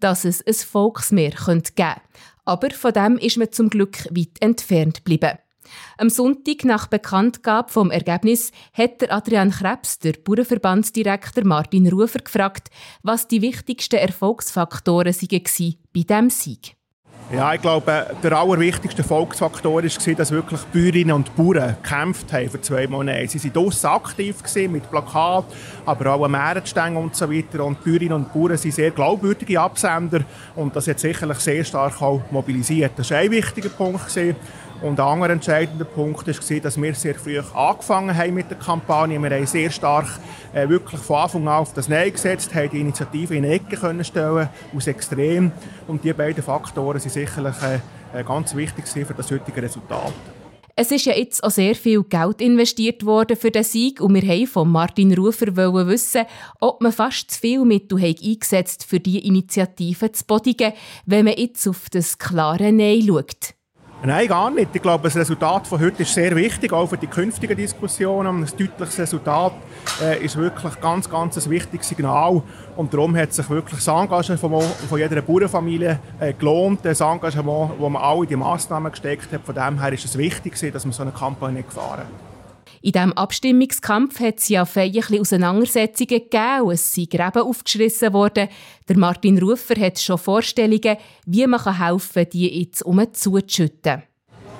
dass 0.00 0.24
es 0.24 0.46
ein 0.46 0.54
Volksmehr 0.54 1.32
geben 1.32 1.44
könnte. 1.44 1.96
Aber 2.46 2.70
von 2.70 2.94
dem 2.94 3.18
ist 3.18 3.36
man 3.36 3.52
zum 3.52 3.68
Glück 3.68 4.06
weit 4.16 4.40
entfernt 4.40 5.04
geblieben. 5.04 5.36
Am 5.98 6.10
Sonntag 6.10 6.64
nach 6.64 6.86
Bekanntgabe 6.86 7.70
vom 7.70 7.90
Ergebnis 7.90 8.52
hat 8.72 9.00
der 9.00 9.12
Adrian 9.12 9.50
Krebs, 9.50 9.98
der 9.98 10.12
Bauernverbandsdirektor 10.12 11.44
Martin 11.44 11.88
Rufer, 11.88 12.20
gefragt, 12.20 12.68
was 13.02 13.28
die 13.28 13.42
wichtigsten 13.42 13.96
Erfolgsfaktoren 13.96 15.14
waren 15.14 15.74
bei 15.92 16.00
diesem 16.02 16.30
Sieg. 16.30 16.76
Ja, 17.32 17.52
ich 17.52 17.60
glaube, 17.60 18.06
der 18.22 18.32
allerwichtigste 18.38 19.02
Erfolgsfaktor 19.02 19.74
war, 19.74 19.82
dass 19.82 20.30
wirklich 20.30 20.60
Bäuerinnen 20.72 21.12
und 21.12 21.34
Bauern 21.34 21.74
gekämpft 21.82 22.32
haben 22.32 22.48
für 22.48 22.60
zwei 22.60 22.86
Monate. 22.86 23.26
Sie 23.26 23.52
waren 23.52 23.64
draussen 23.64 23.86
aktiv 23.88 24.36
mit 24.68 24.88
Plakaten, 24.88 25.52
aber 25.84 26.14
auch 26.14 26.24
am 26.24 26.30
Meeresstängen 26.30 26.96
und 26.96 27.16
so 27.16 27.28
weiter. 27.28 27.64
Und 27.64 27.82
Bäuerinnen 27.82 28.12
und 28.12 28.32
Bauern 28.32 28.56
sind 28.56 28.74
sehr 28.74 28.92
glaubwürdige 28.92 29.60
Absender 29.60 30.20
und 30.54 30.76
das 30.76 30.86
hat 30.86 31.00
sicherlich 31.00 31.38
sehr 31.38 31.64
stark 31.64 32.00
auch 32.00 32.22
mobilisiert. 32.30 32.92
Das 32.94 33.10
war 33.10 33.18
ein 33.18 33.32
wichtiger 33.32 33.70
Punkt. 33.70 34.08
Und 34.82 35.00
ein 35.00 35.06
anderer 35.06 35.30
entscheidender 35.30 35.84
Punkt 35.84 36.26
war, 36.26 36.60
dass 36.60 36.80
wir 36.80 36.94
sehr 36.94 37.14
früh 37.14 37.40
angefangen 37.54 38.16
haben 38.16 38.34
mit 38.34 38.50
der 38.50 38.58
Kampagne. 38.58 39.20
Wir 39.20 39.30
haben 39.30 39.46
sehr 39.46 39.70
stark 39.70 40.06
äh, 40.52 40.68
wirklich 40.68 41.00
von 41.00 41.16
Anfang 41.16 41.48
an 41.48 41.60
auf 41.60 41.72
das 41.72 41.88
Nein 41.88 42.12
gesetzt, 42.12 42.54
haben 42.54 42.70
die 42.70 42.80
Initiative 42.80 43.34
in 43.34 43.44
die 43.44 43.50
Ecke 43.50 43.76
können 43.76 44.04
stellen 44.04 44.48
aus 44.76 44.86
Extrem. 44.86 45.52
Und 45.86 46.04
diese 46.04 46.14
beiden 46.14 46.42
Faktoren 46.42 47.00
sind 47.00 47.12
sicherlich 47.12 47.56
äh, 47.62 48.22
ganz 48.22 48.54
wichtig 48.54 48.86
für 48.86 49.14
das 49.14 49.30
heutige 49.30 49.62
Resultat. 49.62 50.12
Es 50.78 50.90
ist 50.90 51.06
ja 51.06 51.14
jetzt 51.14 51.42
auch 51.42 51.50
sehr 51.50 51.74
viel 51.74 52.02
Geld 52.04 52.42
investiert 52.42 53.06
worden 53.06 53.38
für 53.38 53.50
den 53.50 53.64
Sieg 53.64 53.98
und 54.02 54.12
wir 54.12 54.28
wollten 54.28 54.46
von 54.46 54.70
Martin 54.70 55.14
Rufer 55.14 55.46
wissen, 55.56 56.26
ob 56.60 56.82
man 56.82 56.92
fast 56.92 57.30
zu 57.30 57.40
viel 57.40 57.64
Mittel 57.64 57.98
eingesetzt 57.98 58.84
für 58.84 59.00
diese 59.00 59.20
Initiative 59.20 60.12
zu 60.12 60.26
bodigen, 60.26 60.74
wenn 61.06 61.24
man 61.24 61.38
jetzt 61.38 61.66
auf 61.66 61.88
das 61.90 62.18
klare 62.18 62.72
Nein 62.72 63.06
schaut. 63.06 63.55
Nein, 64.06 64.28
gar 64.28 64.52
nicht. 64.52 64.70
Ich 64.72 64.80
glaube, 64.80 65.02
das 65.02 65.16
Resultat 65.16 65.66
von 65.66 65.80
heute 65.80 66.02
ist 66.02 66.14
sehr 66.14 66.36
wichtig, 66.36 66.72
auch 66.72 66.86
für 66.86 66.96
die 66.96 67.08
künftigen 67.08 67.56
Diskussionen. 67.56 68.44
Ein 68.44 68.46
deutliches 68.56 69.00
Resultat 69.00 69.54
äh, 70.00 70.24
ist 70.24 70.36
wirklich 70.36 70.80
ganz, 70.80 71.10
ganz 71.10 71.44
ein 71.44 71.50
wichtiges 71.50 71.88
Signal. 71.88 72.40
Und 72.76 72.94
darum 72.94 73.16
hat 73.16 73.32
sich 73.32 73.50
wirklich 73.50 73.84
das 73.84 73.88
Engagement 73.88 74.40
von, 74.40 74.62
von 74.88 74.98
jeder 75.00 75.20
Bauernfamilie 75.22 75.98
äh, 76.20 76.32
gelohnt. 76.34 76.84
Das 76.84 77.00
Engagement, 77.00 77.72
das 77.72 77.90
man 77.90 78.00
alle 78.00 78.22
in 78.22 78.28
die 78.28 78.36
Massnahmen 78.36 78.92
gesteckt 78.92 79.32
hat. 79.32 79.40
Von 79.44 79.56
dem 79.56 79.80
her 79.80 79.92
ist 79.92 80.04
es 80.04 80.16
wichtig, 80.16 80.56
dass 80.72 80.84
man 80.84 80.92
so 80.92 81.02
eine 81.02 81.10
Kampagne 81.10 81.64
gefahren 81.64 81.98
hat. 81.98 82.25
In 82.82 82.92
diesem 82.92 83.12
Abstimmungskampf 83.14 84.20
hat 84.20 84.38
es 84.38 84.48
ja 84.48 84.64
feierliche 84.64 85.20
Auseinandersetzungen 85.20 86.08
gegeben 86.08 86.70
es 86.70 86.92
sind 86.92 87.10
Gräben 87.10 87.42
aufgeschrissen 87.42 88.12
worden. 88.12 88.48
Der 88.88 88.98
Martin 88.98 89.38
Rufer 89.38 89.80
hat 89.80 89.98
schon 89.98 90.18
Vorstellungen, 90.18 90.96
wie 91.24 91.46
man 91.46 91.78
helfen 91.78 92.24
kann, 92.24 92.30
die 92.30 92.60
jetzt 92.60 92.82
umzuschütten. 92.82 94.02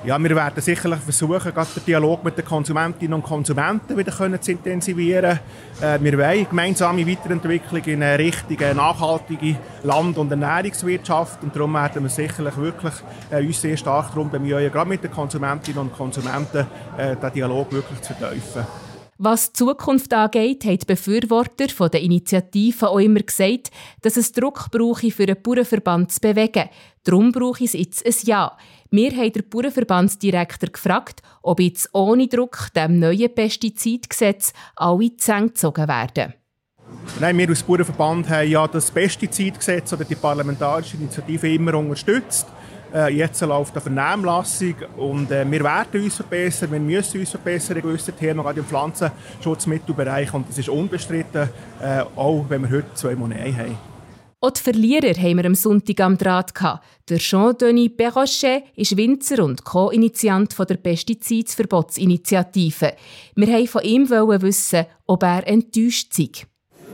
Ja, 0.04 0.22
wir 0.22 0.36
werden 0.36 0.62
sicherlich 0.62 1.00
versuchen, 1.00 1.52
gerade 1.52 1.68
den 1.74 1.84
Dialog 1.84 2.22
mit 2.22 2.38
den 2.38 2.44
Konsumentinnen 2.44 3.14
und 3.14 3.24
Konsumenten 3.24 3.96
wieder 3.96 4.40
zu 4.40 4.52
intensivieren. 4.52 5.40
Äh, 5.80 5.98
wir 6.00 6.16
wollen 6.18 6.48
gemeinsame 6.48 7.06
Weiterentwicklung 7.06 7.82
in 7.84 8.02
eine 8.02 8.18
richtige, 8.18 8.74
nachhaltige 8.74 9.56
Land- 9.82 10.18
und 10.18 10.30
Ernährungswirtschaft. 10.30 11.42
Und 11.42 11.56
darum 11.56 11.74
werden 11.74 12.02
wir 12.04 12.10
sicherlich 12.10 12.56
wirklich 12.56 12.94
äh, 13.30 13.44
uns 13.44 13.60
sehr 13.60 13.76
stark 13.76 14.10
darum 14.10 14.30
bemühen, 14.30 14.70
gerade 14.70 14.88
mit 14.88 15.02
den 15.02 15.10
Konsumentinnen 15.10 15.80
und 15.80 15.92
Konsumenten 15.92 16.66
äh, 16.96 17.16
den 17.16 17.32
Dialog 17.32 17.72
wirklich 17.72 18.00
zu 18.02 18.14
vertiefen. 18.14 18.64
Was 19.18 19.50
die 19.50 19.64
Zukunft 19.64 20.12
angeht, 20.12 20.64
haben 20.66 20.78
die 20.78 20.84
Befürworter 20.84 21.88
der 21.88 22.02
Initiative 22.02 22.90
auch 22.90 22.98
immer 22.98 23.20
gesagt, 23.20 23.70
dass 24.02 24.18
es 24.18 24.30
Druck 24.30 24.70
brauche, 24.70 25.10
für 25.10 25.22
einen 25.22 25.40
Bauernverband 25.42 26.12
zu 26.12 26.20
bewegen. 26.20 26.68
Darum 27.02 27.32
brauche 27.32 27.64
es 27.64 27.72
jetzt 27.72 28.04
ein 28.04 28.14
Ja. 28.24 28.56
Wir 28.90 29.10
haben 29.10 29.32
den 29.32 29.48
Bauernverbandsdirektor 29.48 30.70
gefragt, 30.70 31.22
ob 31.42 31.60
jetzt 31.60 31.90
ohne 31.92 32.28
Druck 32.28 32.68
dem 32.74 32.98
neuen 32.98 33.34
Pestizidgesetz 33.34 34.52
alle 34.76 35.16
Zähne 35.16 35.48
gezogen 35.48 35.88
werden. 35.88 36.34
Nein, 37.18 37.38
wir 37.38 37.48
als 37.48 37.62
Bauernverband 37.62 38.28
haben 38.28 38.48
ja 38.48 38.66
das 38.68 38.90
Pestizidgesetz 38.90 39.92
oder 39.92 40.04
die 40.04 40.14
parlamentarische 40.14 40.96
Initiative 40.96 41.52
immer 41.52 41.74
unterstützt. 41.74 42.46
Äh, 42.94 43.14
jetzt 43.14 43.40
läuft 43.40 43.72
eine 43.72 43.80
Vernehmlassung 43.80 44.74
und 44.96 45.30
äh, 45.30 45.50
wir 45.50 45.64
werden 45.64 46.04
uns 46.04 46.16
verbessern, 46.16 46.70
wir 46.70 46.78
müssen 46.78 47.20
uns 47.20 47.30
verbessern 47.30 47.76
in 47.76 47.82
gewissen 47.82 48.16
Themen, 48.16 48.42
gerade 48.42 48.60
im 48.60 48.66
Pflanzenschutzmittelbereich 48.66 50.32
und 50.32 50.48
das 50.48 50.58
ist 50.58 50.68
unbestritten, 50.68 51.48
äh, 51.82 52.02
auch 52.14 52.44
wenn 52.48 52.62
wir 52.62 52.70
heute 52.70 52.94
zwei 52.94 53.16
Monate 53.16 53.56
haben. 53.56 53.95
Auch 54.46 54.52
die 54.52 54.62
Verlierer 54.62 55.20
haben 55.20 55.38
wir 55.38 55.44
am 55.44 55.56
Sonntag 55.56 56.00
am 56.00 56.16
Draht. 56.16 56.52
Der 57.08 57.18
Jean-Denis 57.18 57.96
Perrochet 57.96 58.62
ist 58.76 58.96
Winzer 58.96 59.42
und 59.42 59.64
Co-Initiant 59.64 60.54
der 60.56 60.76
Pestizidverbotsinitiative. 60.76 62.92
Wir 63.34 63.48
wollten 63.48 63.66
von 63.66 63.82
ihm 63.82 64.08
wissen, 64.08 64.86
ob 65.08 65.24
er 65.24 65.48
enttäuscht 65.48 66.12
sei. 66.12 66.28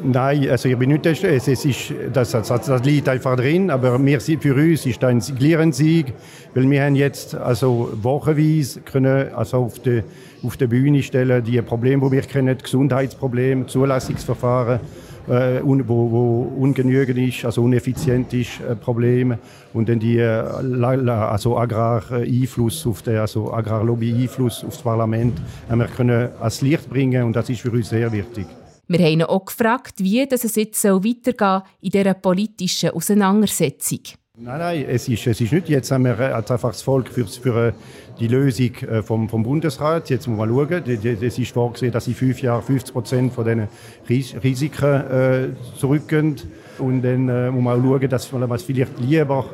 Nein, 0.02 0.48
also 0.48 0.70
ich 0.70 0.78
bin 0.78 0.92
nicht 0.92 1.04
es 1.04 1.46
ist, 1.46 1.92
das, 2.10 2.30
das, 2.30 2.48
das 2.48 2.82
liegt 2.84 3.10
einfach 3.10 3.36
drin, 3.36 3.70
aber 3.70 4.02
wir, 4.02 4.18
für 4.18 4.54
uns 4.54 4.86
ist 4.86 5.04
ein 5.04 5.20
Sieg, 5.20 6.14
weil 6.54 6.70
wir 6.70 6.84
haben 6.84 6.94
jetzt 6.94 7.34
also 7.34 7.90
wochenweise 8.00 8.80
können 8.80 9.28
also 9.34 9.58
auf 9.58 9.78
der 9.80 10.04
auf 10.42 10.56
der 10.56 10.66
Bühne 10.66 11.02
stellen 11.02 11.44
die 11.44 11.60
Probleme, 11.62 12.04
die 12.06 12.12
wir 12.12 12.22
kennen, 12.22 12.56
Gesundheitsprobleme, 12.58 13.66
Zulassungsverfahren, 13.66 14.80
äh, 15.28 15.60
wo, 15.62 16.10
wo 16.10 16.52
ungenügend 16.58 17.18
ist, 17.18 17.44
also 17.44 17.62
uneffizient 17.62 18.32
ist, 18.34 18.60
äh, 18.60 18.74
Probleme 18.74 19.38
und 19.72 19.88
dann 19.88 19.98
die 19.98 20.18
äh, 20.18 20.24
also 20.24 21.56
Agrar-Einfluss 21.56 22.86
auf 22.86 23.02
den, 23.02 23.18
also 23.18 23.52
Agrarlobby-Einfluss 23.52 24.64
auf 24.64 24.74
das 24.74 24.82
Parlament, 24.82 25.40
äh, 25.70 25.76
wir 25.76 25.86
können 25.86 26.30
ans 26.40 26.60
Licht 26.60 26.88
bringen 26.88 27.24
und 27.24 27.34
das 27.34 27.48
ist 27.48 27.60
für 27.60 27.70
uns 27.70 27.88
sehr 27.88 28.10
wichtig. 28.12 28.46
Wir 28.88 28.98
haben 28.98 29.12
ihn 29.12 29.22
auch 29.22 29.44
gefragt, 29.44 29.94
wie 29.98 30.20
es 30.20 30.56
jetzt 30.56 30.84
weitergehen 30.84 31.36
soll 31.38 31.62
in 31.80 31.90
dieser 31.90 32.14
politischen 32.14 32.90
Auseinandersetzung. 32.90 34.00
Nein, 34.38 34.58
nein, 34.58 34.84
es 34.88 35.08
ist, 35.08 35.26
es 35.26 35.40
ist 35.40 35.52
nicht. 35.52 35.68
Jetzt 35.68 35.90
haben 35.90 36.04
wir 36.04 36.18
äh, 36.18 36.32
einfach 36.32 36.58
das 36.58 36.80
Volk 36.80 37.08
für, 37.08 37.26
für 37.26 37.68
äh, 37.68 37.72
die 38.18 38.28
Lösung 38.28 38.74
äh, 38.88 39.02
vom, 39.02 39.28
vom 39.28 39.42
Bundesrat. 39.42 40.10
Jetzt 40.10 40.26
muss 40.26 40.38
man 40.38 40.48
schauen. 40.48 40.82
Es 40.86 41.38
ist 41.38 41.52
vorgesehen, 41.52 41.92
dass 41.92 42.06
in 42.06 42.14
fünf 42.14 42.40
Jahren 42.42 42.62
50 42.62 42.92
Prozent 42.92 43.32
von 43.32 43.44
diesen 43.44 44.38
Risiken 44.42 44.94
äh, 44.94 45.48
zurückgehen. 45.78 46.36
Und 46.78 47.02
dann 47.02 47.28
äh, 47.28 47.50
muss 47.50 47.62
man 47.62 47.80
auch 47.80 47.84
schauen, 47.84 48.08
dass 48.08 48.32
man 48.32 48.58
vielleicht 48.58 48.98
lieber 48.98 49.46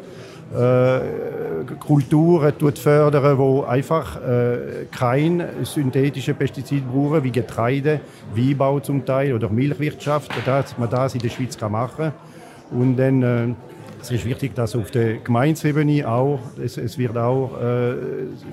äh, 0.55 1.01
Kulturen 1.79 2.55
fördern, 2.75 3.39
die 3.39 3.67
einfach 3.67 4.17
äh, 4.17 4.87
kein 4.91 5.45
synthetische 5.63 6.35
Pestizid 6.35 6.91
brauchen, 6.91 7.23
wie 7.25 7.31
Getreide, 7.31 8.01
Weinbau 8.35 8.81
zum 8.81 9.05
Teil 9.05 9.35
oder 9.35 9.51
Milchwirtschaft, 9.51 10.31
dass 10.47 10.79
man 10.79 10.89
das 10.89 11.15
in 11.15 11.21
der 11.21 11.29
Schweiz 11.29 11.61
machen 11.61 11.97
kann. 11.97 12.13
Und 12.71 12.97
dann 12.97 13.23
äh, 13.23 13.55
es 14.01 14.11
ist 14.11 14.25
wichtig, 14.25 14.55
dass 14.55 14.75
auf 14.77 14.91
der 14.91 15.19
Gemeinsebene 15.19 16.09
auch, 16.09 16.41
es, 16.63 16.77
es 16.77 16.99
wird 16.99 17.17
auch, 17.17 17.61
äh, 17.61 17.95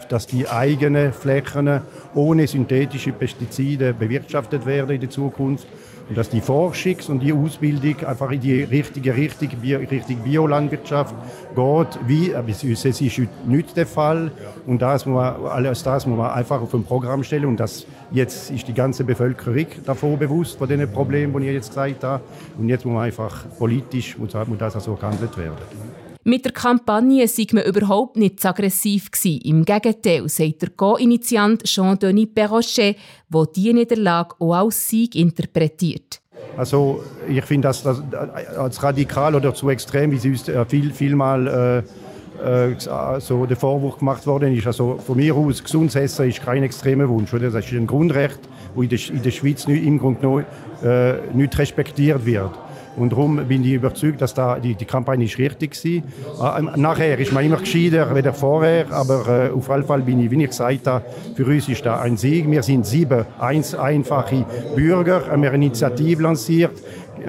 dass 0.10 0.28
die 0.28 0.48
eigenen 0.48 1.14
Flächen 1.14 1.82
ohne 2.14 2.48
synthetische 2.48 3.12
Pestizide 3.12 3.94
bewirtschaftet 3.94 4.66
werden 4.66 4.92
in 4.96 5.02
der 5.02 5.10
Zukunft 5.10 5.68
und 6.08 6.18
dass 6.18 6.30
die 6.30 6.42
Forschung 6.42 6.98
und 7.08 7.20
die 7.20 7.34
Ausbildung 7.34 8.06
einfach 8.06 8.30
in 8.32 8.40
die 8.40 8.64
richtige 8.64 9.16
Richtung, 9.16 9.50
Richtung 9.64 10.18
Biolandwirtschaft 10.18 11.16
geht, 11.56 12.00
wie, 12.06 12.32
es 12.32 12.64
ist 12.64 13.18
heute 13.18 13.30
nicht 13.48 13.76
der 13.76 13.88
Fall. 13.88 14.32
Und 14.68 14.82
das 14.82 15.06
muss 15.06 15.16
man, 15.16 15.46
alles 15.48 15.82
das 15.84 16.06
muss 16.06 16.18
man 16.18 16.32
einfach 16.32 16.62
auf 16.62 16.74
ein 16.74 16.84
Programm 16.84 17.24
stellen. 17.24 17.46
Und 17.46 17.60
das 17.60 17.88
jetzt 18.12 18.52
ist 18.52 18.68
die 18.68 18.74
ganze 18.74 19.04
Bevölkerung 19.04 19.66
davor 19.84 20.18
bewusst, 20.18 20.60
von 20.60 20.70
den 20.70 20.92
Problemen, 20.92 21.34
die 21.42 21.48
ich 21.48 21.54
jetzt 21.54 21.70
gesagt 21.70 22.04
habe. 22.04 22.24
Und 22.58 22.70
jetzt 22.70 22.86
muss 22.86 22.94
man 22.94 23.04
einfach 23.04 23.46
politisch, 23.58 24.18
muss 24.18 24.32
das 24.32 24.76
also 24.76 24.94
gehandelt 24.94 25.36
werden. 25.38 26.05
Mit 26.28 26.44
der 26.44 26.54
Kampagne 26.54 27.28
sei 27.28 27.46
man 27.52 27.66
überhaupt 27.66 28.18
nicht 28.18 28.40
zu 28.40 28.50
aggressiv 28.50 29.12
gewesen. 29.12 29.42
Im 29.44 29.64
Gegenteil, 29.64 30.28
sagt 30.28 30.60
der 30.64 30.70
Co-Initiant 30.72 31.64
Jean-Denis 31.66 32.30
Perrochet, 32.34 32.98
der 33.32 33.46
diese 33.56 33.74
Niederlage 33.76 34.34
auch 34.40 34.54
als 34.54 34.90
Sieg 34.90 35.14
interpretiert. 35.14 36.20
Also 36.58 37.04
ich 37.30 37.46
finde 37.46 37.68
das, 37.68 37.84
das, 37.84 38.02
als 38.58 38.82
radikal 38.82 39.36
oder 39.36 39.54
zu 39.54 39.70
extrem, 39.70 40.12
wie 40.12 40.30
uns 40.30 40.48
äh, 40.50 40.66
viel, 40.66 40.92
viel 40.94 41.16
mal 41.16 41.84
äh, 42.42 42.74
äh, 42.74 43.20
so 43.20 43.46
der 43.46 43.56
Vorwurf 43.56 44.00
gemacht 44.00 44.26
worden 44.26 44.58
ist. 44.58 44.66
Also 44.66 44.98
von 44.98 45.18
mir 45.18 45.36
aus, 45.36 45.64
gesundes 45.64 45.94
Essen 45.94 46.28
ist 46.28 46.42
kein 46.44 46.64
extremer 46.64 47.08
Wunsch. 47.08 47.32
Oder? 47.36 47.52
Das 47.52 47.66
ist 47.66 47.72
ein 47.72 47.86
Grundrecht, 47.86 48.40
das 48.76 49.10
in 49.10 49.22
der, 49.22 49.32
Schweiz 49.32 49.66
im 49.66 50.00
Grunde 50.00 50.22
genommen 50.22 50.46
äh, 50.84 51.18
nicht 51.36 51.56
respektiert 51.56 52.26
wird. 52.26 52.65
Und 52.98 53.12
darum 53.12 53.48
bin 53.48 53.64
ich 53.64 53.74
überzeugt, 53.74 54.22
dass 54.22 54.34
da 54.34 54.58
die, 54.60 54.76
die 54.76 54.86
Kampagne 54.86 55.26
ist 55.26 55.38
richtig 55.38 55.76
war. 56.38 56.58
Äh, 56.58 56.78
nachher 56.78 57.20
ist 57.20 57.34
man 57.34 57.46
immer 57.46 57.58
gescheiter 57.58 58.10
als 58.10 58.40
vorher, 58.40 58.92
aber 58.92 59.50
äh, 59.50 59.52
auf 59.52 59.68
jeden 59.68 59.84
Fall 59.84 60.02
bin 60.02 60.20
ich, 60.22 60.32
wie 60.32 60.44
ich 60.44 60.50
gesagt 60.50 60.88
habe, 60.88 61.06
für 61.36 61.46
uns 61.46 61.68
ist 61.68 61.86
da 61.86 62.00
ein 62.00 62.18
Sieg. 62.18 62.50
Wir 62.50 62.64
sind 62.64 62.86
sieben 62.86 63.26
eins, 63.40 63.76
einfache 63.76 64.46
Bürger, 64.76 65.28
haben 65.28 65.44
eine 65.44 65.56
Initiative 65.56 66.24
lanciert. 66.24 66.72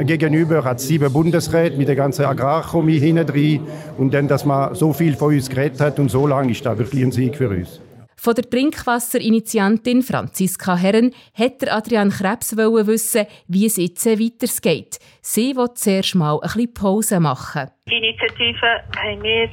Gegenüber 0.00 0.62
hat 0.64 0.80
sieben 0.80 1.10
Bundesräte 1.12 1.76
mit 1.76 1.88
der 1.88 1.96
ganzen 1.96 2.26
Agrarchemie 2.26 2.98
hinten 2.98 3.26
drin. 3.26 3.60
Und 3.96 4.12
dann, 4.12 4.28
dass 4.28 4.44
man 4.44 4.74
so 4.74 4.92
viel 4.92 5.14
von 5.14 5.34
uns 5.34 5.48
geredet 5.48 5.80
hat 5.80 5.98
und 5.98 6.10
so 6.10 6.26
lange, 6.26 6.52
ist 6.52 6.64
da 6.66 6.76
wirklich 6.76 7.02
ein 7.02 7.12
Sieg 7.12 7.36
für 7.36 7.48
uns. 7.48 7.80
Von 8.18 8.34
der 8.34 8.48
Trinkwasserinitiantin 8.48 10.02
Franziska 10.02 10.74
Herren 10.76 11.14
hat 11.34 11.70
Adrian 11.70 12.10
Krebs 12.10 12.56
wissen, 12.56 13.26
wie 13.46 13.66
es 13.66 13.76
jetzt 13.76 14.06
weitergeht. 14.06 14.98
Sie 15.20 15.54
will 15.54 15.68
zuerst 15.74 16.14
mal 16.14 16.34
ein 16.36 16.40
bisschen 16.40 16.74
Pause 16.74 17.20
machen. 17.20 17.70
Die 17.88 17.96
Initiative 17.96 18.82
haben 18.96 19.22
wir 19.22 19.50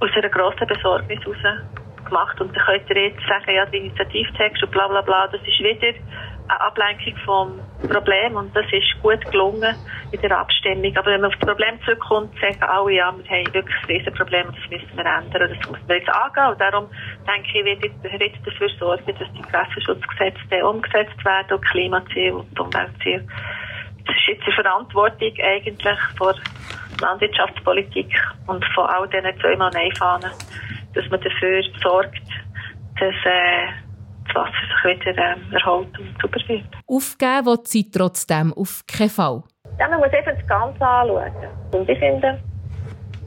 aus 0.00 0.10
einer 0.16 0.28
grossen 0.28 0.66
Besorgnis 0.66 1.20
heraus 1.20 1.64
gemacht. 2.04 2.40
Und 2.40 2.54
dann 2.54 2.64
könnt 2.64 2.90
ihr 2.90 3.08
jetzt 3.08 3.22
sagen, 3.26 3.54
ja, 3.54 3.64
der 3.66 3.80
Initiativtext 3.80 4.62
und 4.62 4.70
bla 4.72 4.88
bla 4.88 5.00
bla, 5.00 5.28
das 5.28 5.40
ist 5.40 5.58
wieder 5.60 5.94
eine 6.48 6.60
Ablenkung 6.60 7.16
vom 7.24 7.60
Problem 7.88 8.36
und 8.36 8.54
das 8.54 8.66
ist 8.70 9.00
gut 9.02 9.24
gelungen 9.30 9.74
in 10.10 10.20
der 10.20 10.38
Abstimmung. 10.38 10.96
Aber 10.96 11.10
wenn 11.10 11.20
man 11.20 11.32
auf 11.32 11.38
das 11.38 11.48
Problem 11.48 11.78
zurückkommt, 11.84 12.34
sagen 12.40 12.62
alle, 12.62 12.92
ja, 12.92 13.14
wir 13.16 13.24
haben 13.24 13.54
wirklich 13.54 13.76
ein 13.82 13.86
Riesenproblem 13.86 14.48
und 14.48 14.56
das 14.56 14.70
müssen 14.70 14.96
wir 14.96 15.06
ändern 15.06 15.56
das 15.58 15.70
muss 15.70 15.78
man 15.88 15.96
jetzt 15.96 16.10
angehen. 16.10 16.52
Und 16.52 16.60
darum 16.60 16.88
denke 17.26 17.48
ich, 17.58 17.64
wird 17.64 18.22
jetzt 18.22 18.46
dafür 18.46 18.68
sorgen, 18.78 19.06
dass 19.06 19.32
die 19.32 19.42
Gewässerschutzgesetze 19.42 20.66
umgesetzt 20.66 21.24
werden 21.24 21.56
und 21.56 21.64
Klimaziele 21.66 22.34
und 22.34 22.60
Umweltziele. 22.60 23.26
Das 24.06 24.16
ist 24.16 24.26
jetzt 24.28 24.46
die 24.46 24.52
Verantwortung 24.52 25.32
eigentlich 25.42 25.98
vor 26.18 26.34
Landwirtschaftspolitik 27.00 28.12
und 28.46 28.64
von 28.74 28.86
all 28.86 29.08
diesen 29.08 29.40
zweimal 29.40 29.70
Nein-Fahnen, 29.70 30.30
dass 30.94 31.08
man 31.10 31.20
dafür 31.20 31.62
sorgt, 31.82 32.22
dass 33.00 33.14
äh, 33.24 33.83
das 34.26 34.34
Wasser 34.34 34.52
sich 34.84 35.06
wieder 35.06 35.22
ähm, 35.22 35.52
erholt 35.52 35.98
und 35.98 36.14
sauber 36.20 36.40
wird. 36.48 36.64
Aufgeben 36.86 37.46
will 37.46 37.58
sie 37.64 37.90
trotzdem 37.90 38.52
auf 38.52 38.84
keinen 38.86 39.10
Fall. 39.10 39.42
Ja, 39.78 39.88
man 39.88 39.98
muss 39.98 40.12
eben 40.12 40.36
das 40.36 40.46
Ganze 40.46 40.86
anschauen. 40.86 41.32
Und 41.72 41.88
ich 41.88 41.98
finde, 41.98 42.38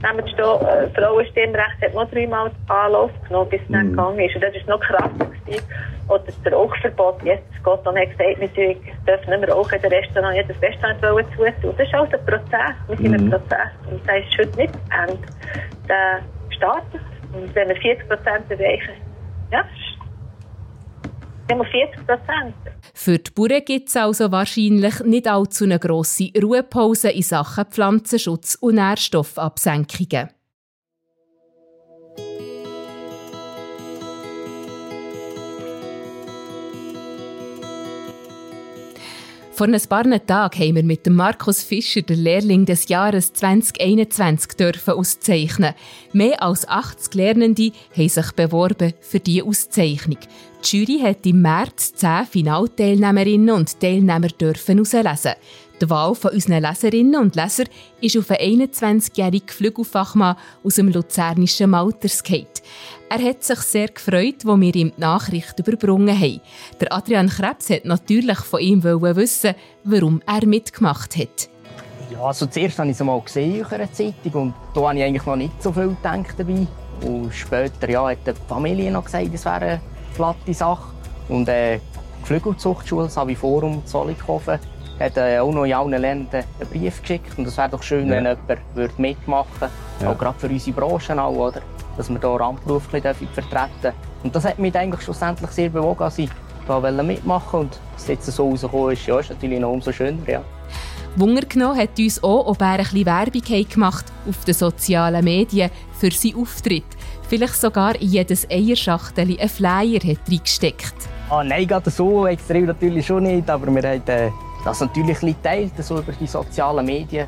nehmen 0.01 0.25
wir 0.25 0.62
äh, 0.62 0.89
Frauenstimmrecht 0.89 1.81
hat 1.81 1.93
noch 1.93 2.10
dreimal 2.10 2.51
Anlauf 2.67 3.12
genommen, 3.27 3.49
bis 3.49 3.62
es 3.62 3.67
dann 3.69 3.88
mhm. 3.88 3.91
gegangen 3.91 4.19
ist. 4.19 4.36
Und 4.36 4.43
das 4.43 4.53
war 4.53 4.77
noch 4.77 4.79
krasser. 4.79 5.31
Gewesen. 5.45 5.63
Oder 6.07 6.23
das 6.23 6.53
Rauchverbot. 6.53 7.23
Jetzt 7.23 7.63
Gott 7.63 7.86
hat 7.86 7.95
gesagt, 7.95 8.39
wir 8.39 8.47
dürfen 8.47 8.79
nicht 9.05 9.27
mehr 9.27 9.49
rauchen 9.49 9.75
in 9.75 9.81
den 9.81 9.91
Restaurant. 9.91 10.36
Jedes 10.36 10.62
Restaurant 10.62 11.01
wollen 11.01 11.25
zutun. 11.36 11.75
Das 11.77 11.88
ist 11.88 11.93
alles 11.93 12.13
ein 12.13 12.25
Prozess. 12.25 12.75
Wir 12.88 12.97
sind 12.97 13.07
mhm. 13.07 13.13
ein 13.13 13.29
Prozess. 13.29 13.71
Und 13.91 14.07
das 14.07 14.17
ist 14.17 14.38
heute 14.38 14.57
nicht 14.57 14.73
zu 14.73 14.79
Ende. 14.91 15.27
Der 15.89 16.21
startet. 16.55 17.01
Und 17.33 17.53
wenn 17.53 17.67
wir 17.67 17.75
40 17.75 18.07
Prozent 18.07 18.49
erreichen, 18.49 18.93
ja, 19.51 19.60
40 19.60 19.67
Prozent. 19.67 19.87
Für 22.93 23.17
die 23.17 23.31
Bauern 23.31 23.63
gibt 23.65 23.89
es 23.89 23.95
also 23.95 24.31
wahrscheinlich 24.31 24.99
nicht 25.01 25.27
allzu 25.27 25.63
eine 25.63 25.79
grosse 25.79 26.29
Ruhepause 26.41 27.10
in 27.10 27.21
Sachen 27.21 27.65
Pflanzenschutz 27.65 28.55
und 28.60 28.75
Nährstoffabsenkungen. 28.75 30.29
Vor 39.58 39.65
ein 39.65 39.82
paar 39.89 40.04
Tagen 40.04 40.60
haben 40.60 40.76
wir 40.76 40.84
mit 40.84 41.10
Markus 41.10 41.63
Fischer 41.63 42.04
den 42.04 42.20
Lehrling 42.20 42.67
des 42.67 42.89
Jahres 42.89 43.34
2021 43.34 44.52
dürfen 44.56 44.93
auszeichnen. 44.93 45.74
Mehr 46.13 46.43
als 46.43 46.67
80 46.67 47.15
Lernende 47.15 47.72
haben 47.98 48.08
sich 48.08 48.32
beworben 48.34 48.93
für 49.02 49.20
diese 49.20 49.46
Auszeichnung. 49.46 50.20
Die 50.63 50.78
Jury 50.78 51.00
hat 51.00 51.26
im 51.26 51.41
März 51.41 51.96
10 51.96 52.28
Finalteilnehmerinnen 52.30 53.50
und 53.50 53.80
Teilnehmer 53.80 54.28
dürfen 54.28 54.80
auslesen. 54.80 55.34
Die 55.79 55.89
Wahl 55.91 56.15
von 56.15 56.31
unseren 56.31 56.63
Leserinnen 56.63 57.21
und 57.21 57.35
Leser 57.35 57.65
ist 58.01 58.17
auf 58.17 58.31
einen 58.31 58.63
21-jährigen 58.63 59.49
Flügelfachmann 59.49 60.35
aus 60.63 60.75
dem 60.75 60.87
luzernischen 60.87 61.69
Maltersgate. 61.69 62.63
Er 63.09 63.23
hat 63.23 63.43
sich 63.43 63.59
sehr 63.59 63.87
gefreut, 63.89 64.43
als 64.43 64.59
wir 64.59 64.75
ihm 64.75 64.91
die 64.95 64.99
Nachricht 64.99 65.59
überbrungen 65.59 66.19
haben. 66.19 66.41
Der 66.81 66.91
Adrian 66.91 67.29
Krebs 67.29 67.69
hat 67.69 67.85
natürlich 67.85 68.39
von 68.39 68.59
ihm 68.59 68.83
wissen, 68.83 69.53
warum 69.83 70.19
er 70.25 70.47
mitgemacht 70.47 71.15
hat. 71.15 71.47
Ja, 72.09 72.21
also 72.21 72.47
zuerst 72.47 72.79
habe 72.79 72.89
ich 72.89 72.99
es 72.99 73.03
mal 73.03 73.21
gesehen 73.21 73.57
in 73.57 73.65
einer 73.65 73.93
Zeitung 73.93 74.33
und 74.33 74.53
da 74.73 74.81
habe 74.81 74.97
ich 74.97 75.03
eigentlich 75.03 75.25
noch 75.27 75.35
nicht 75.35 75.61
so 75.61 75.71
viel 75.71 75.89
gedacht 75.89 76.33
dabei. 76.39 76.65
Und 77.05 77.31
später 77.31 77.87
ja, 77.87 78.09
hat 78.09 78.25
die 78.25 78.33
Familie 78.47 78.91
noch 78.91 79.05
gesagt, 79.05 79.31
das 79.31 79.45
wäre 79.45 79.55
eine 79.55 79.81
platte 80.15 80.53
Sache. 80.55 80.91
Und 81.29 81.47
äh, 81.47 81.77
die 81.77 82.25
Flügelzuchtschule, 82.25 83.03
das 83.03 83.13
Saviforum 83.13 83.85
Zollikofen, 83.85 84.57
hat 84.99 85.17
äh, 85.17 85.39
auch 85.39 85.51
noch 85.51 85.65
in 85.65 85.73
allen 85.73 86.01
Ländern 86.01 86.43
einen 86.60 86.69
Brief 86.69 87.01
geschickt. 87.01 87.38
Und 87.38 87.47
es 87.47 87.57
wäre 87.57 87.69
doch 87.69 87.83
schön, 87.83 88.07
ja. 88.07 88.15
wenn 88.15 88.25
jemand 88.25 88.99
mitmachen 88.99 89.49
würde. 89.60 89.73
Ja. 90.01 90.12
Auch 90.12 90.17
gerade 90.17 90.39
für 90.39 90.47
unsere 90.47 90.79
Branche 90.79 91.21
auch, 91.21 91.31
oder? 91.31 91.62
Dass 91.95 92.10
wir 92.10 92.19
hier 92.19 92.29
Randberuf 92.29 92.83
vertreten 92.83 93.13
dürfen. 93.81 93.97
Und 94.23 94.36
das 94.36 94.45
hat 94.45 94.60
mich 94.60 94.75
eigentlich 94.75 95.01
schlussendlich 95.01 95.51
sehr 95.51 95.69
bewogen, 95.69 95.99
dass 95.99 96.17
ich 96.17 96.29
da 96.67 96.79
mitmachen 96.79 97.62
Und 97.62 97.79
dass 97.93 98.03
es 98.03 98.07
jetzt 98.07 98.25
so 98.25 98.49
rausgekommen 98.49 98.91
ist, 98.91 99.05
ja, 99.07 99.19
ist 99.19 99.29
natürlich 99.29 99.60
noch 99.60 99.71
umso 99.71 99.91
schöner. 99.91 100.17
Ja. 100.27 100.41
Wunder 101.15 101.41
genommen 101.41 101.79
hat 101.79 101.97
uns 101.97 102.21
auch, 102.23 102.45
ob 102.45 102.62
er 102.62 102.73
ein 102.73 102.77
bisschen 102.77 103.05
Werbung 103.05 103.69
gemacht 103.69 104.05
auf 104.29 104.45
den 104.45 104.53
sozialen 104.53 105.23
Medien 105.23 105.71
für 105.97 106.12
seinen 106.12 106.36
Auftritt. 106.36 106.86
Vielleicht 107.27 107.55
sogar 107.55 107.99
in 107.99 108.07
jedes 108.07 108.47
Eierschachtel 108.49 109.36
einen 109.38 109.49
Flyer 109.49 109.99
hat 109.99 110.29
reingesteckt. 110.29 110.93
Ah, 111.29 111.43
nein, 111.43 111.67
gerade 111.67 111.89
so 111.89 112.27
extrem 112.27 112.65
natürlich 112.65 113.05
schon 113.05 113.23
nicht, 113.23 113.49
aber 113.49 113.65
wir 113.65 113.81
haben 113.81 114.01
äh, 114.07 114.29
das 114.67 114.82
natürlich 114.82 115.23
ein 115.23 115.30
geteilt, 115.30 115.71
so 115.80 115.97
über 115.97 116.12
die 116.12 116.27
sozialen 116.27 116.86
Medien, 116.86 117.25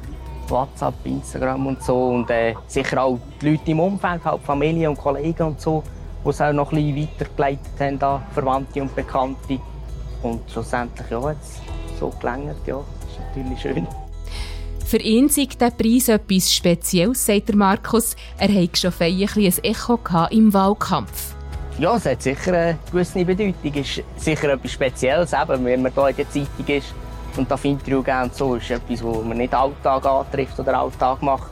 WhatsApp, 0.50 0.96
Instagram 1.06 1.68
und 1.68 1.82
so 1.82 2.10
und 2.10 2.30
äh, 2.30 2.54
sicher 2.68 3.02
auch 3.02 3.18
die 3.42 3.52
Leute 3.52 3.72
im 3.72 3.80
Umfeld, 3.80 4.26
halt 4.26 4.42
Familie 4.44 4.90
und 4.90 4.98
Kollegen 4.98 5.44
und 5.44 5.62
so, 5.62 5.82
die 6.26 6.30
es 6.30 6.42
auch 6.42 6.52
noch 6.52 6.74
ein 6.74 6.94
bisschen 6.94 7.10
weitergeleitet 7.18 7.80
haben, 7.80 8.00
da, 8.00 8.22
Verwandte 8.34 8.82
und 8.82 8.94
Bekannte 8.94 9.58
und 10.22 10.42
schlussendlich 10.52 11.10
ja, 11.10 11.32
jetzt 11.32 11.62
so 11.98 12.10
gelangt, 12.20 12.58
ja, 12.68 12.76
das 12.76 13.12
ist 13.12 13.20
natürlich 13.30 13.62
schön. 13.62 13.88
Für 14.86 14.98
ihn 14.98 15.30
sei 15.30 15.48
der 15.58 15.70
Preis 15.70 16.10
etwas 16.10 16.54
Spezielles, 16.54 17.26
sagt 17.26 17.56
Markus. 17.56 18.18
Er 18.38 18.50
hatte 18.50 18.76
schon 18.76 18.94
ein 19.00 19.54
Echo 19.64 20.00
im 20.32 20.54
Wahlkampf. 20.54 21.36
Ja, 21.78 21.96
es 21.96 22.06
hat 22.06 22.22
sicher 22.22 22.52
eine 22.52 22.80
gewisse 22.92 23.24
Bedeutung. 23.24 23.72
Es 23.76 23.98
ist 23.98 24.04
sicher 24.18 24.52
etwas 24.52 24.72
Spezielles, 24.72 25.32
eben, 25.32 25.64
wenn 25.64 25.84
man 25.84 25.94
hier 25.94 26.10
in 26.10 26.16
der 26.18 26.30
Zeitung 26.30 26.68
ist 26.68 26.94
und 27.40 27.50
das 27.50 27.66
Interview 27.66 28.04
geben 28.04 28.30
so. 28.32 28.56
ist 28.56 28.70
etwas, 28.70 29.04
was 29.04 29.24
man 29.24 29.38
nicht 29.38 29.54
Alltag 29.54 30.06
antrifft 30.06 30.60
oder 30.60 30.80
Alltag 30.80 31.22
macht. 31.22 31.52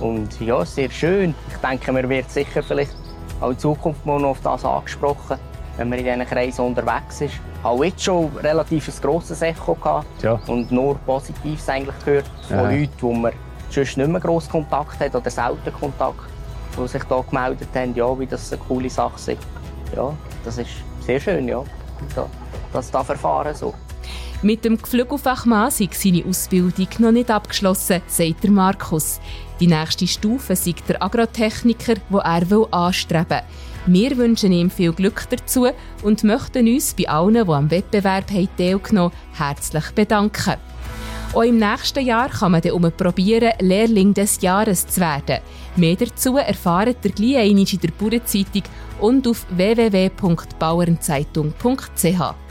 Und 0.00 0.40
ja, 0.40 0.64
sehr 0.64 0.90
schön. 0.90 1.34
Ich 1.48 1.56
denke, 1.56 1.92
man 1.92 2.08
wird 2.08 2.30
sicher 2.30 2.62
vielleicht 2.62 2.94
auch 3.40 3.50
in 3.50 3.58
Zukunft 3.58 4.04
mal 4.04 4.18
noch 4.20 4.30
auf 4.30 4.40
das 4.42 4.64
angesprochen, 4.64 5.38
wenn 5.76 5.88
man 5.88 5.98
in 5.98 6.04
diesen 6.04 6.26
Kreisen 6.26 6.64
unterwegs 6.64 7.20
ist 7.20 7.34
auch 7.62 7.82
jetzt 7.82 8.02
schon 8.02 8.30
relativ 8.36 8.88
ein 8.88 9.00
grosses 9.00 9.42
Echo 9.42 9.74
gehabt 9.74 10.22
ja. 10.22 10.38
und 10.46 10.70
nur 10.70 10.96
Positives 10.98 11.68
eigentlich 11.68 12.04
gehört 12.04 12.30
von 12.46 12.56
ja. 12.56 12.70
Leuten, 12.70 12.92
wo 13.00 13.12
man 13.12 13.32
sonst 13.70 13.96
nicht 13.96 14.08
mehr 14.08 14.20
grossen 14.20 14.50
Kontakt 14.50 15.00
hat 15.00 15.14
oder 15.14 15.30
selten 15.30 15.72
Kontakt, 15.72 16.20
die 16.76 16.88
sich 16.88 17.02
da 17.04 17.20
gemeldet 17.20 17.68
haben, 17.74 17.94
ja, 17.94 18.18
wie 18.18 18.26
das 18.26 18.52
eine 18.52 18.62
coole 18.62 18.88
Sache 18.88 19.32
ist. 19.32 19.42
Ja, 19.96 20.12
das 20.44 20.58
ist 20.58 20.70
sehr 21.00 21.18
schön, 21.18 21.48
ja, 21.48 21.62
das 22.72 22.90
da 22.90 23.02
verfahren 23.02 23.54
so. 23.54 23.74
Mit 24.40 24.64
dem 24.64 24.80
Geflügelfachmann 24.80 25.72
sei 25.72 25.88
seine 25.92 26.24
Ausbildung 26.24 26.86
noch 26.98 27.10
nicht 27.10 27.28
abgeschlossen, 27.28 28.02
sagt 28.06 28.44
der 28.44 28.52
Markus. 28.52 29.18
Die 29.58 29.66
nächste 29.66 30.06
Stufe 30.06 30.54
sei 30.54 30.76
der 30.86 31.02
Agrotechniker, 31.02 31.94
wo 32.08 32.18
er 32.18 32.46
anstreben 32.72 33.26
will. 33.28 33.42
Wir 33.86 34.16
wünschen 34.16 34.52
ihm 34.52 34.70
viel 34.70 34.92
Glück 34.92 35.26
dazu 35.28 35.66
und 36.04 36.22
möchten 36.22 36.68
uns 36.68 36.94
bei 36.94 37.08
allen, 37.08 37.34
die 37.34 37.50
am 37.50 37.68
Wettbewerb 37.68 38.28
teilgenommen 38.28 39.10
haben, 39.36 39.48
herzlich 39.48 39.90
bedanken. 39.90 40.54
Auch 41.32 41.42
im 41.42 41.58
nächsten 41.58 42.06
Jahr 42.06 42.28
kann 42.28 42.52
man 42.52 42.62
dann 42.62 42.92
probieren, 42.96 43.54
Lehrling 43.58 44.14
des 44.14 44.40
Jahres 44.40 44.86
zu 44.86 45.00
werden. 45.00 45.40
Mehr 45.74 45.96
dazu 45.96 46.36
erfahrt 46.36 47.04
ihr 47.04 47.10
gleich 47.10 47.48
in 47.48 47.80
der 47.80 47.90
Bauernzeitung 47.98 48.62
und 49.00 49.26
auf 49.26 49.44
www.bauernzeitung.ch. 49.50 52.47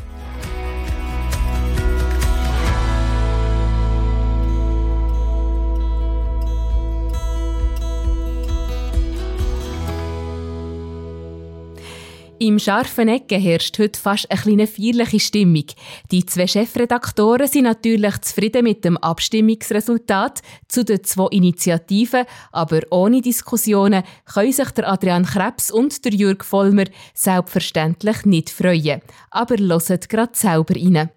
Im 12.47 12.59
scharfen 12.59 13.09
Ecken 13.09 13.41
herrscht 13.41 13.77
heute 13.77 13.99
fast 13.99 14.31
eine 14.31 14.39
kleine 14.39 14.67
feierliche 14.67 15.19
Stimmung. 15.19 15.65
Die 16.11 16.25
zwei 16.25 16.47
Chefredaktoren 16.47 17.45
sind 17.45 17.65
natürlich 17.65 18.19
zufrieden 18.19 18.63
mit 18.63 18.85
dem 18.85 18.95
Abstimmungsresultat 18.95 20.41
zu 20.69 20.85
den 20.85 21.03
zwei 21.03 21.27
Initiativen, 21.31 22.23
aber 22.53 22.79
ohne 22.89 23.19
Diskussionen 23.19 24.03
können 24.33 24.53
sich 24.53 24.71
der 24.71 24.89
Adrian 24.89 25.25
Krebs 25.25 25.71
und 25.71 26.05
der 26.05 26.13
Jürg 26.13 26.45
Vollmer 26.45 26.85
selbstverständlich 27.13 28.23
nicht 28.23 28.49
freuen. 28.49 29.01
Aber 29.29 29.57
hört 29.57 30.07
gerade 30.07 30.31
selber 30.33 30.75
rein. 30.75 31.09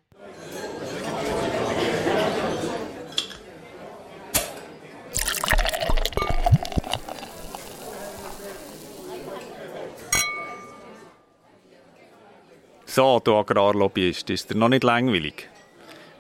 So, 12.93 13.21
du 13.23 13.37
Agrarlobbyist, 13.37 14.31
ist 14.31 14.51
dir 14.51 14.57
noch 14.57 14.69
nicht 14.69 14.83
langweilig? 14.83 15.49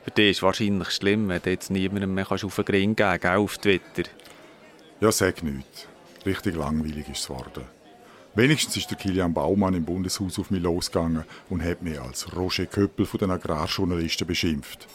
Für 0.04 0.12
dich 0.12 0.30
ist 0.30 0.36
es 0.36 0.42
wahrscheinlich 0.44 0.90
schlimm, 0.92 1.28
wenn 1.28 1.42
du 1.42 1.50
jetzt 1.50 1.68
niemandem 1.68 2.14
mehr 2.14 2.30
auf 2.30 2.54
den 2.54 2.64
Grin 2.64 2.94
geben 2.94 3.18
kannst, 3.20 3.26
auf 3.26 3.58
Twitter. 3.58 4.08
Ja, 5.00 5.10
sag 5.10 5.42
nichts. 5.42 5.88
Richtig 6.24 6.54
langweilig 6.54 7.08
ist 7.08 7.22
es 7.22 7.26
geworden. 7.26 7.64
Wenigstens 8.36 8.76
ist 8.76 8.88
der 8.88 8.98
Kilian 8.98 9.34
Baumann 9.34 9.74
im 9.74 9.84
Bundeshaus 9.84 10.38
auf 10.38 10.52
mich 10.52 10.62
losgegangen 10.62 11.24
und 11.48 11.64
hat 11.64 11.82
mich 11.82 12.00
als 12.00 12.36
Roger 12.36 12.66
Köppel 12.66 13.04
von 13.04 13.18
den 13.18 13.32
Agrarjournalisten 13.32 14.28
beschimpft. 14.28 14.86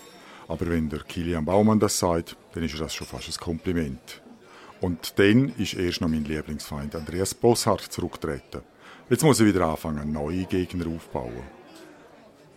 Aber 0.47 0.69
wenn 0.69 0.87
der 0.87 0.99
Kilian 0.99 1.43
Baumann 1.43 1.81
das 1.81 1.99
sagt, 1.99 2.37
dann 2.53 2.63
ist 2.63 2.79
das 2.79 2.95
schon 2.95 3.05
fast 3.05 3.27
ein 3.27 3.43
Kompliment. 3.43 4.21
Und 4.79 5.19
dann 5.19 5.49
ist 5.57 5.73
erst 5.73 5.99
noch 5.99 6.07
mein 6.07 6.23
Lieblingsfeind 6.23 6.95
Andreas 6.95 7.33
Bosshardt 7.33 7.91
zurückgetreten. 7.91 8.61
Jetzt 9.09 9.25
muss 9.25 9.41
er 9.41 9.45
wieder 9.45 9.67
anfangen, 9.67 10.13
neue 10.13 10.45
Gegner 10.45 10.87
aufzubauen. 10.87 11.54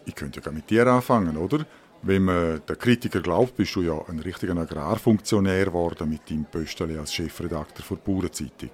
Ich 0.08 0.14
könnte 0.14 0.40
ja 0.42 0.50
mit 0.50 0.70
dir 0.70 0.86
anfangen, 0.86 1.36
oder? 1.36 1.66
Wenn 2.00 2.22
man 2.22 2.62
der 2.66 2.76
Kritiker 2.76 3.20
glaubt, 3.20 3.56
bist 3.56 3.74
du 3.76 3.82
ja 3.82 4.00
ein 4.08 4.20
richtiger 4.20 4.56
Agrarfunktionär 4.56 5.66
geworden 5.66 6.08
mit 6.08 6.30
deinem 6.30 6.46
Pöstchen 6.46 6.98
als 6.98 7.12
Chefredakteur 7.12 7.84
der 7.90 7.96
Bauernzeitung. 7.96 8.70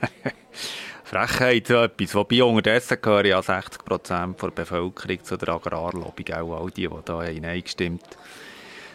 Frechheit, 1.04 1.66
so 1.66 1.82
etwas. 1.82 2.14
Wobei 2.14 2.42
unterdessen 2.42 2.98
gehören 3.02 3.26
ja 3.26 3.42
60 3.42 3.84
Prozent 3.84 4.40
der 4.40 4.50
Bevölkerung 4.50 5.22
zu 5.22 5.36
der 5.36 5.48
Agrarlobby, 5.50 6.32
auch 6.32 6.62
all 6.62 6.70
die, 6.70 6.88
die 6.88 6.96
da 7.04 7.18
eingestimmt 7.18 8.02
haben. 8.02 8.22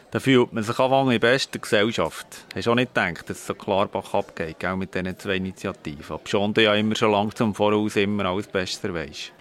Da 0.09 0.19
fühlt 0.19 0.53
man 0.53 0.63
sich 0.63 0.79
anfangen 0.79 1.11
in 1.11 1.19
bester 1.19 1.59
Gesellschaft. 1.59 2.27
Hast 2.55 2.67
du 2.67 2.71
auch 2.71 2.75
nicht 2.75 2.93
gedacht, 2.93 3.29
dass 3.29 3.37
es 3.37 3.47
so 3.47 3.53
klar 3.53 3.87
Bach 3.87 4.13
abgeht, 4.13 4.63
auch 4.65 4.75
mit 4.75 4.95
diesen 4.95 5.19
zwei 5.19 5.35
Initiativen? 5.35 6.15
Obschon 6.15 6.53
du 6.53 6.63
ja 6.63 6.73
immer 6.75 6.95
schon 6.95 7.11
langsam 7.11 7.53
voraus 7.53 7.95
immer 7.95 8.25
alles 8.25 8.47
besser 8.47 8.93
weisst. 8.93 9.33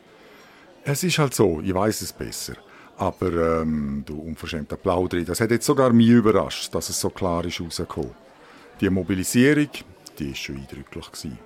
Es 0.85 1.05
ist 1.05 1.19
halt 1.19 1.33
so, 1.35 1.61
ich 1.61 1.73
weiß 1.73 2.03
es 2.03 2.13
besser. 2.13 2.55
Aber 2.97 3.61
ähm, 3.61 4.03
du 4.05 4.21
unverschämter 4.21 4.77
Plauderi, 4.77 5.25
das 5.25 5.41
hat 5.41 5.51
jetzt 5.51 5.67
sogar 5.67 5.93
mich 5.93 6.09
überrascht, 6.09 6.75
dass 6.75 6.89
es 6.89 7.01
so 7.01 7.11
klar 7.11 7.45
ist 7.45 7.61
rausgekommen. 7.61 8.15
Die 8.81 8.91
Mobilisierung, 8.91 9.69
die 10.19 10.31
ist 10.31 10.39
schon 10.39 10.57
eindrücklich 10.57 11.11
gewesen. 11.11 11.39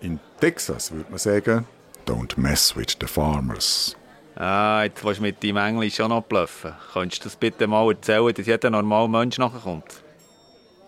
In 0.00 0.18
Texas 0.40 0.90
würde 0.92 1.10
man 1.10 1.18
sagen, 1.18 1.66
don't 2.06 2.38
mess 2.38 2.76
with 2.76 2.96
the 3.00 3.06
farmers. 3.06 3.96
Ah, 4.36 4.82
jetzt 4.84 5.04
willst 5.04 5.20
du 5.20 5.22
mit 5.22 5.42
deinem 5.42 5.58
Englisch 5.58 5.96
schon 5.96 6.08
noch 6.08 6.22
bluffen. 6.22 6.72
Könntest 6.92 7.24
du 7.24 7.28
das 7.28 7.36
bitte 7.36 7.66
mal 7.66 7.88
erzählen, 7.90 8.32
dass 8.34 8.46
jeder 8.46 8.70
normale 8.70 9.08
Mensch 9.08 9.38
nachkommt? 9.38 10.02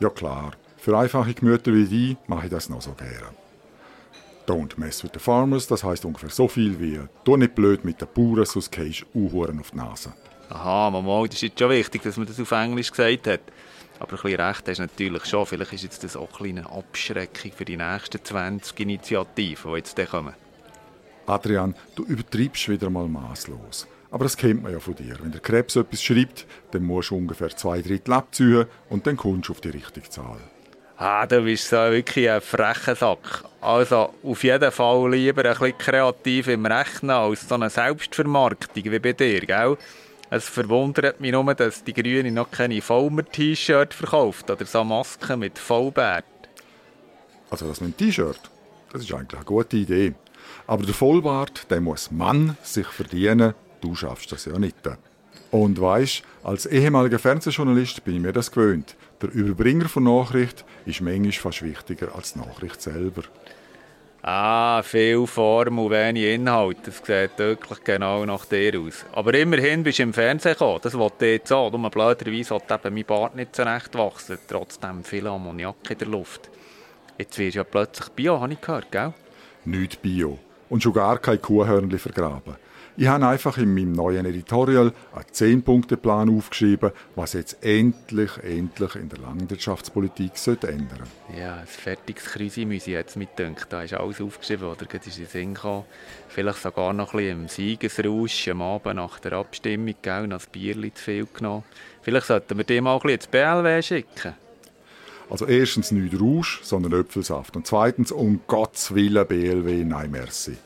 Ja 0.00 0.10
klar. 0.10 0.52
Für 0.76 0.98
einfache 0.98 1.34
Gemüter 1.34 1.72
wie 1.72 1.86
die 1.86 2.16
mache 2.26 2.46
ich 2.46 2.52
das 2.52 2.68
noch 2.68 2.82
so 2.82 2.92
gerne. 2.92 3.36
Don't 4.46 4.76
mess 4.76 5.04
with 5.04 5.12
the 5.14 5.20
farmers, 5.20 5.66
das 5.66 5.84
heißt 5.84 6.04
ungefähr 6.04 6.30
so 6.30 6.48
viel 6.48 6.80
wie 6.80 7.00
«Du 7.24 7.36
nicht 7.36 7.54
blöd 7.54 7.84
mit 7.84 8.00
den 8.00 8.08
Bauern, 8.12 8.44
sonst 8.44 8.72
gehst 8.72 9.06
du 9.14 9.26
auf 9.26 9.70
die 9.70 9.76
Nase». 9.76 10.12
Aha, 10.48 10.90
Mama, 10.90 11.24
das 11.26 11.36
ist 11.36 11.42
jetzt 11.42 11.58
schon 11.58 11.70
wichtig, 11.70 12.02
dass 12.02 12.16
man 12.16 12.26
das 12.26 12.38
auf 12.38 12.50
Englisch 12.50 12.90
gesagt 12.90 13.26
hat. 13.26 13.40
Aber 13.98 14.12
ein 14.12 14.22
bisschen 14.22 14.40
recht 14.40 14.68
hast 14.68 14.78
du 14.78 14.82
natürlich 14.82 15.24
schon. 15.26 15.46
Vielleicht 15.46 15.72
ist 15.72 15.84
jetzt 15.84 16.04
das 16.04 16.16
auch 16.16 16.40
eine 16.40 16.68
Abschreckung 16.68 17.52
für 17.52 17.64
die 17.64 17.76
nächsten 17.76 18.22
20 18.22 18.80
Initiativen, 18.80 19.70
die 19.70 19.78
jetzt 19.78 20.10
kommen. 20.10 20.34
Adrian, 21.26 21.74
du 21.94 22.04
übertreibst 22.04 22.68
wieder 22.68 22.90
mal 22.90 23.06
maßlos. 23.06 23.86
Aber 24.10 24.24
das 24.24 24.36
kennt 24.36 24.62
man 24.62 24.72
ja 24.72 24.80
von 24.80 24.94
dir. 24.94 25.16
Wenn 25.22 25.32
der 25.32 25.40
Krebs 25.40 25.76
etwas 25.76 26.02
schreibt, 26.02 26.46
dann 26.72 26.84
musst 26.84 27.10
du 27.10 27.16
ungefähr 27.16 27.56
zwei 27.56 27.80
Drittel 27.80 28.12
abziehen 28.12 28.66
und 28.90 29.06
dann 29.06 29.16
kommst 29.16 29.48
du 29.48 29.52
auf 29.52 29.60
die 29.60 29.70
richtige 29.70 30.10
Zahl. 30.10 30.38
Ah, 31.04 31.26
du 31.26 31.42
bist 31.42 31.68
so 31.68 31.76
wirklich 31.76 32.30
ein 32.30 32.40
frecher 32.40 32.94
Sack. 32.94 33.42
Also 33.60 34.14
auf 34.22 34.44
jeden 34.44 34.70
Fall 34.70 35.10
lieber 35.10 35.44
ein 35.44 35.58
bisschen 35.58 35.76
kreativ 35.76 36.46
im 36.46 36.64
Rechnen 36.64 37.10
als 37.10 37.48
so 37.48 37.56
eine 37.56 37.70
Selbstvermarktung 37.70 38.84
wie 38.84 38.98
bei 39.00 39.12
dir, 39.12 39.40
gell? 39.40 39.76
Es 40.30 40.44
verwundert 40.44 41.20
mich 41.20 41.32
nur, 41.32 41.52
dass 41.56 41.82
die 41.82 41.92
Grüne 41.92 42.30
noch 42.30 42.52
keine 42.52 42.80
Vollmer-T-Shirt 42.80 43.92
verkauft 43.92 44.48
oder 44.48 44.64
so 44.64 44.84
Masken 44.84 45.40
mit 45.40 45.58
Vollbart. 45.58 46.24
Also 47.50 47.66
das 47.66 47.80
mit 47.80 47.98
dem 47.98 48.06
T-Shirt? 48.06 48.38
Das 48.92 49.02
ist 49.02 49.12
eigentlich 49.12 49.34
eine 49.34 49.44
gute 49.44 49.78
Idee. 49.78 50.14
Aber 50.68 50.84
der 50.84 50.94
Vollbart, 50.94 51.68
der 51.68 51.80
muss 51.80 52.12
Mann 52.12 52.56
sich 52.62 52.86
verdienen. 52.86 53.54
Du 53.80 53.96
schaffst 53.96 54.30
das 54.30 54.44
ja 54.44 54.56
nicht. 54.56 54.76
Und 55.50 55.80
weisst, 55.80 56.22
als 56.44 56.64
ehemaliger 56.64 57.18
Fernsehjournalist 57.18 58.04
bin 58.04 58.14
ich 58.14 58.20
mir 58.20 58.32
das 58.32 58.52
gewöhnt. 58.52 58.94
Der 59.22 59.30
Überbringer 59.30 59.88
von 59.88 60.02
Nachricht 60.02 60.64
ist 60.84 61.00
manchmal 61.00 61.30
fast 61.30 61.62
wichtiger 61.62 62.12
als 62.14 62.32
die 62.32 62.40
Nachricht 62.40 62.82
selber. 62.82 63.22
Ah, 64.20 64.82
viel 64.82 65.26
Form 65.28 65.78
und 65.78 65.90
wenig 65.90 66.24
Inhalt. 66.24 66.78
Das 66.84 66.98
sieht 66.98 67.38
wirklich 67.38 67.84
genau 67.84 68.24
nach 68.24 68.44
dir 68.46 68.80
aus. 68.80 69.04
Aber 69.12 69.34
immerhin 69.34 69.84
bist 69.84 70.00
du 70.00 70.04
im 70.04 70.12
Fernsehen 70.12 70.54
gekommen. 70.54 70.80
Das 70.82 70.94
wollte 70.94 71.26
ich 71.26 71.32
jetzt 71.38 71.52
auch. 71.52 71.70
Nur 71.70 71.90
blöderweise 71.90 72.56
hat 72.56 72.84
eben 72.84 72.94
mein 72.94 73.04
Bart 73.04 73.36
nicht 73.36 73.54
zurecht 73.54 73.94
wachsen. 73.94 74.38
Trotzdem 74.48 75.04
viel 75.04 75.26
Ammoniak 75.28 75.90
in 75.90 75.98
der 75.98 76.08
Luft. 76.08 76.50
Jetzt 77.16 77.38
wirst 77.38 77.54
du 77.54 77.58
ja 77.58 77.64
plötzlich 77.64 78.08
Bio, 78.10 78.40
habe 78.40 78.52
ich 78.52 78.60
gehört, 78.60 78.90
gell? 78.90 79.12
Nicht 79.64 80.02
Bio. 80.02 80.38
Und 80.68 80.82
schon 80.82 80.94
gar 80.94 81.18
kein 81.18 81.40
Kuhhörnchen 81.40 81.98
vergraben. 81.98 82.56
Ich 82.94 83.06
habe 83.06 83.26
einfach 83.26 83.56
in 83.56 83.72
meinem 83.72 83.92
neuen 83.92 84.26
Editorial 84.26 84.92
einen 85.14 85.24
10-Punkte-Plan 85.24 86.36
aufgeschrieben, 86.36 86.90
was 87.16 87.32
jetzt 87.32 87.64
endlich, 87.64 88.36
endlich 88.42 88.96
in 88.96 89.08
der 89.08 89.18
Landwirtschaftspolitik 89.18 90.36
sollte 90.36 90.68
ändern 90.68 91.08
Ja, 91.34 91.56
ein 91.56 91.66
fertiges 91.66 92.24
Krüsimüsi 92.24 92.90
jetzt 92.90 93.16
mitdenkt. 93.16 93.66
Da 93.70 93.82
ist 93.82 93.94
alles 93.94 94.20
aufgeschrieben, 94.20 94.68
oder? 94.68 94.84
Das 94.84 95.06
ist 95.06 95.18
in 95.18 95.26
Sinn 95.26 95.54
gekommen. 95.54 95.84
Vielleicht 96.28 96.60
sogar 96.60 96.92
noch 96.92 97.14
ein 97.14 97.18
bisschen 97.18 97.40
im 97.40 97.48
Siegesrausch 97.48 98.48
am 98.48 98.60
Abend 98.60 98.96
nach 98.96 99.18
der 99.20 99.32
Abstimmung, 99.32 99.94
gell, 100.02 100.26
noch 100.26 100.42
ein 100.42 100.46
Bierchen 100.52 100.94
zu 100.94 101.02
viel 101.02 101.26
genommen. 101.32 101.64
Vielleicht 102.02 102.26
sollten 102.26 102.58
wir 102.58 102.64
dem 102.64 102.84
mal 102.84 102.96
ein 102.96 103.00
bisschen 103.00 103.14
ins 103.14 103.26
BLW 103.26 103.82
schicken. 103.82 104.34
Also 105.30 105.46
erstens 105.46 105.92
nicht 105.92 106.20
Rausch, 106.20 106.60
sondern 106.62 106.92
Äpfelsaft. 107.00 107.56
Und 107.56 107.66
zweitens, 107.66 108.12
um 108.12 108.40
Gottes 108.46 108.94
Willen, 108.94 109.26
BLW, 109.26 109.82
nein, 109.82 110.10
merci. 110.10 110.58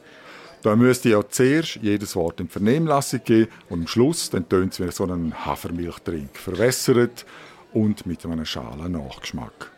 Da 0.67 0.75
müsste 0.75 1.11
ja 1.11 1.23
zuerst 1.29 1.77
jedes 1.77 2.17
Wort 2.17 2.41
in 2.41 2.49
Vernehmlassung 2.49 3.21
geben 3.25 3.53
und 3.69 3.83
am 3.83 3.87
Schluss 3.87 4.31
dann 4.31 4.49
tönt 4.49 4.73
es 4.73 4.81
wie 4.81 4.91
so 4.91 5.05
einen 5.05 5.47
Hafermilchtrink. 5.47 6.37
Verwässert 6.37 7.25
und 7.73 8.05
mit 8.05 8.27
einem 8.27 8.45
schalen 8.45 8.91
Nachgeschmack. 8.91 9.71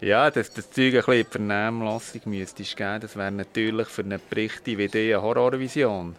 Ja, 0.00 0.28
dass 0.32 0.52
das 0.52 0.72
Zeug 0.72 0.86
ein 0.86 0.92
bisschen 0.92 1.12
in 1.12 1.24
die 1.24 1.30
Vernehmlassung 1.30 2.20
müsste 2.24 2.64
geben, 2.64 3.00
das 3.00 3.14
wäre 3.14 3.30
natürlich 3.30 3.86
für 3.86 4.02
einen 4.02 4.20
Bericht 4.28 4.66
wie 4.66 4.88
die 4.88 5.14
eine 5.14 5.22
Horrorvision. 5.22 6.16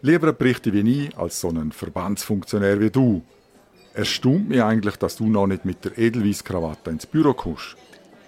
Lieber 0.00 0.28
ein 0.28 0.36
Bericht 0.38 0.72
wie 0.72 1.04
ich 1.04 1.18
als 1.18 1.38
so 1.38 1.50
ein 1.50 1.72
Verbandsfunktionär 1.72 2.80
wie 2.80 2.88
du. 2.88 3.22
Erstaunt 3.92 4.48
mich 4.48 4.62
eigentlich, 4.62 4.96
dass 4.96 5.16
du 5.16 5.26
noch 5.26 5.46
nicht 5.46 5.66
mit 5.66 5.84
der 5.84 5.98
Edelweiss-Krawatte 5.98 6.88
ins 6.88 7.04
Büro 7.04 7.34
kommst. 7.34 7.76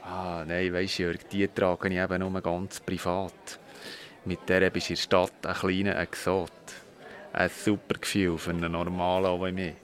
Ah, 0.04 0.44
nein, 0.46 0.74
weisst 0.74 0.98
du, 0.98 1.04
Jörg, 1.04 1.26
die 1.33 1.48
trage 1.48 1.88
ich 1.88 1.96
eben 1.96 2.20
nur 2.20 2.38
ganz 2.42 2.81
privat. 2.81 3.59
Mit 4.28 4.46
der 4.46 4.68
bist 4.68 4.90
du 4.90 4.92
in 4.92 4.96
der 4.96 5.02
Stadt 5.02 5.46
ein 5.46 5.54
kleiner 5.54 5.98
Exot. 6.00 6.52
Ein 7.32 7.48
super 7.48 7.94
Gefühl 7.98 8.36
für 8.36 8.50
einen 8.50 8.72
normalen 8.72 9.40
wie 9.40 9.52
mich. 9.52 9.74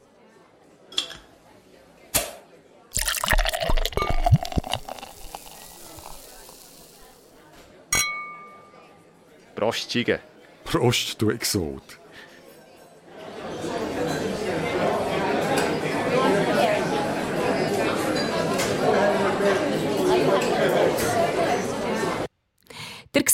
Prost, 9.54 9.90
Schiege. 9.90 10.20
Prost, 10.64 11.22
du 11.22 11.30
Exot. 11.30 11.98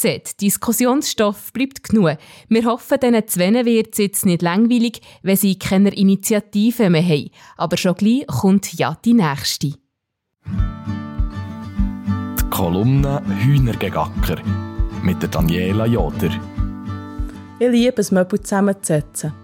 Ihr 0.02 0.12
seht, 0.12 0.40
Diskussionsstoff 0.40 1.52
bleibt 1.52 1.82
genug. 1.82 2.16
Wir 2.48 2.64
hoffen, 2.64 2.98
diesen 3.02 3.28
Zwennen 3.28 3.66
wird 3.66 3.88
es 3.92 3.98
jetzt 3.98 4.24
nicht 4.24 4.40
langweilig, 4.40 5.02
wenn 5.22 5.36
sie 5.36 5.58
keine 5.58 5.90
Initiative 5.90 6.88
mehr 6.88 7.04
haben. 7.04 7.30
Aber 7.58 7.76
schon 7.76 7.94
gleich 7.94 8.26
kommt 8.26 8.72
ja 8.72 8.96
die 9.04 9.12
nächste. 9.12 9.74
Die 10.46 12.50
Kolumne 12.50 13.22
Hühnergegacker 13.44 14.36
mit 15.02 15.20
der 15.20 15.28
Daniela 15.28 15.84
Joder. 15.84 16.30
Ich 17.58 17.68
liebe 17.68 18.00
es, 18.00 18.10
Möbel 18.10 18.40
zusammenzusetzen. 18.40 19.34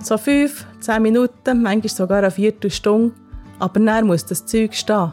So 0.00 0.16
fünf, 0.16 0.64
zehn 0.78 1.02
Minuten, 1.02 1.62
manchmal 1.62 1.88
sogar 1.88 2.18
eine 2.18 2.30
Viertelstunde. 2.30 3.16
Aber 3.58 3.80
dann 3.80 4.06
muss 4.06 4.26
das 4.26 4.46
Zeug 4.46 4.74
stehen. 4.74 5.10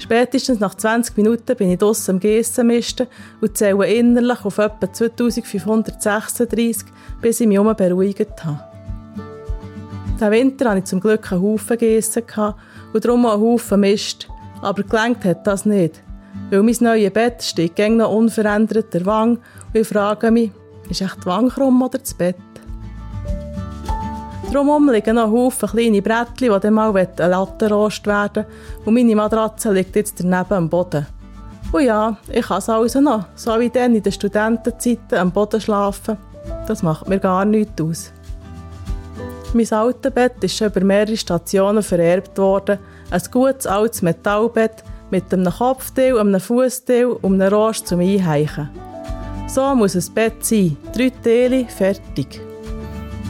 Spätestens 0.00 0.60
nach 0.60 0.74
20 0.74 1.16
Minuten 1.18 1.54
bin 1.56 1.70
ich 1.70 1.78
draussen 1.78 2.12
am 2.12 2.20
Gessen 2.20 2.72
und 3.40 3.56
zähle 3.56 3.86
innerlich 3.86 4.44
auf 4.44 4.56
etwa 4.58 4.90
2536, 4.90 6.88
bis 7.20 7.40
ich 7.40 7.46
mich 7.46 7.58
um 7.58 7.74
beruhigt 7.76 8.44
habe. 8.44 8.64
Diesen 10.14 10.30
Winter 10.32 10.70
hatte 10.70 10.78
ich 10.78 10.84
zum 10.86 11.00
Glück 11.00 11.30
einen 11.30 11.42
Haufen 11.42 11.78
Gessen 11.78 12.22
und 12.92 13.04
darum 13.04 13.26
auch 13.26 13.34
einen 13.34 13.42
Haufen 13.42 13.80
Mist. 13.80 14.26
Aber 14.62 14.82
gelenkt 14.82 15.24
hat 15.24 15.46
das 15.46 15.66
nicht. 15.66 16.02
Weil 16.50 16.62
mein 16.62 16.76
neues 16.80 17.12
Bett 17.12 17.42
steht 17.42 17.76
gäng 17.76 17.98
noch 17.98 18.12
unverändert 18.12 18.92
der 18.94 19.04
Wang 19.06 19.36
und 19.36 19.80
ich 19.80 19.86
frage 19.86 20.30
mich, 20.30 20.50
ist 20.88 21.02
echt 21.02 21.18
die 21.22 21.26
Wang 21.26 21.48
krumm 21.48 21.82
oder 21.82 21.98
das 21.98 22.14
Bett? 22.14 22.36
Drumherum 24.52 24.90
liegen 24.90 25.14
noch 25.14 25.30
Haufen 25.30 25.68
kleine 25.68 26.02
Brettchen, 26.02 26.52
die 26.52 26.60
dann 26.60 26.74
mal 26.74 26.96
ein 26.96 27.08
Lattenrost 27.16 28.04
werden 28.04 28.46
und 28.84 28.94
meine 28.94 29.14
Matratze 29.14 29.72
liegt 29.72 29.94
jetzt 29.94 30.18
daneben 30.18 30.52
am 30.52 30.68
Boden. 30.68 31.06
Und 31.70 31.84
ja, 31.84 32.16
ich 32.32 32.44
kann 32.44 32.58
es 32.58 32.68
also 32.68 33.00
noch, 33.00 33.26
so 33.36 33.60
wie 33.60 33.70
dann 33.70 33.94
in 33.94 34.02
den 34.02 34.10
Studentenzeiten 34.10 35.18
am 35.18 35.30
Boden 35.30 35.60
schlafen. 35.60 36.16
Das 36.66 36.82
macht 36.82 37.08
mir 37.08 37.20
gar 37.20 37.44
nichts 37.44 37.80
aus. 37.80 38.12
Mein 39.54 39.72
altes 39.72 40.12
Bett 40.12 40.42
ist 40.42 40.56
schon 40.56 40.66
über 40.66 40.84
mehrere 40.84 41.16
Stationen 41.16 41.84
vererbt 41.84 42.36
worden. 42.36 42.80
Ein 43.12 43.22
gutes 43.30 43.68
altes 43.68 44.02
Metallbett 44.02 44.82
mit 45.12 45.32
einem 45.32 45.52
Kopfteil, 45.52 46.18
einem 46.18 46.40
Fußteil 46.40 47.06
und 47.06 47.40
einem 47.40 47.54
Rost 47.54 47.86
zum 47.86 48.00
Einheichen. 48.00 48.68
So 49.46 49.76
muss 49.76 49.94
ein 49.94 50.12
Bett 50.14 50.44
sein. 50.44 50.76
Drei 50.92 51.10
Teile, 51.22 51.66
fertig. 51.66 52.49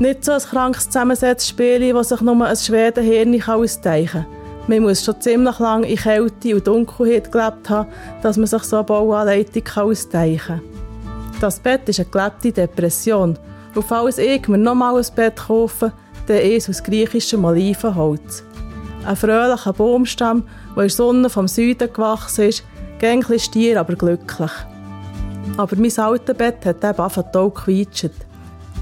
Nicht 0.01 0.25
so 0.25 0.33
ein 0.33 0.41
krankes 0.41 0.87
Zusammensetzspiel, 0.87 1.93
das 1.93 2.09
sich 2.09 2.23
nur 2.23 2.47
ein 2.47 2.57
Schwedenhirn 2.57 3.43
ausdenken 3.43 4.25
kann. 4.25 4.27
Man 4.67 4.81
muss 4.81 5.05
schon 5.05 5.21
ziemlich 5.21 5.59
lange 5.59 5.87
in 5.87 5.99
Kälte 5.99 6.55
und 6.55 6.67
Dunkelheit 6.67 7.31
gelebt 7.31 7.69
haben, 7.69 7.91
dass 8.23 8.39
man 8.39 8.47
sich 8.47 8.63
so 8.63 8.77
eine 8.77 8.85
Bauanleitung 8.87 9.63
ausdenken 9.77 10.39
kann. 10.39 10.61
Das 11.43 11.61
Bett 11.61 11.87
ist 11.91 12.01
eine 12.01 12.09
gelebte 12.09 12.51
Depression. 12.51 13.39
Und 13.75 13.85
falls 13.85 14.17
ich 14.17 14.49
mir 14.49 14.57
nochmal 14.57 14.97
ein 14.97 15.07
Bett 15.15 15.37
kaufe, 15.37 15.93
dann 16.27 16.39
ist 16.39 16.71
aus 16.71 16.83
griechischem 16.83 17.45
Olivenholz. 17.45 18.43
Ein 19.05 19.17
fröhlicher 19.17 19.75
Baumstamm, 19.75 20.45
der 20.77 20.85
in 20.85 20.89
der 20.89 20.97
Sonne 20.97 21.29
vom 21.29 21.47
Süden 21.47 21.93
gewachsen 21.93 22.49
ist, 22.49 22.65
gänglich 22.99 23.45
stier, 23.45 23.79
aber 23.79 23.97
glücklich. 23.97 24.53
Aber 25.59 25.77
mein 25.77 25.99
altes 25.99 26.37
Bett 26.37 26.65
hat 26.65 26.85
eben 26.85 27.01
angefangen 27.01 27.33
zu 27.35 27.51
quietschen. 27.51 28.30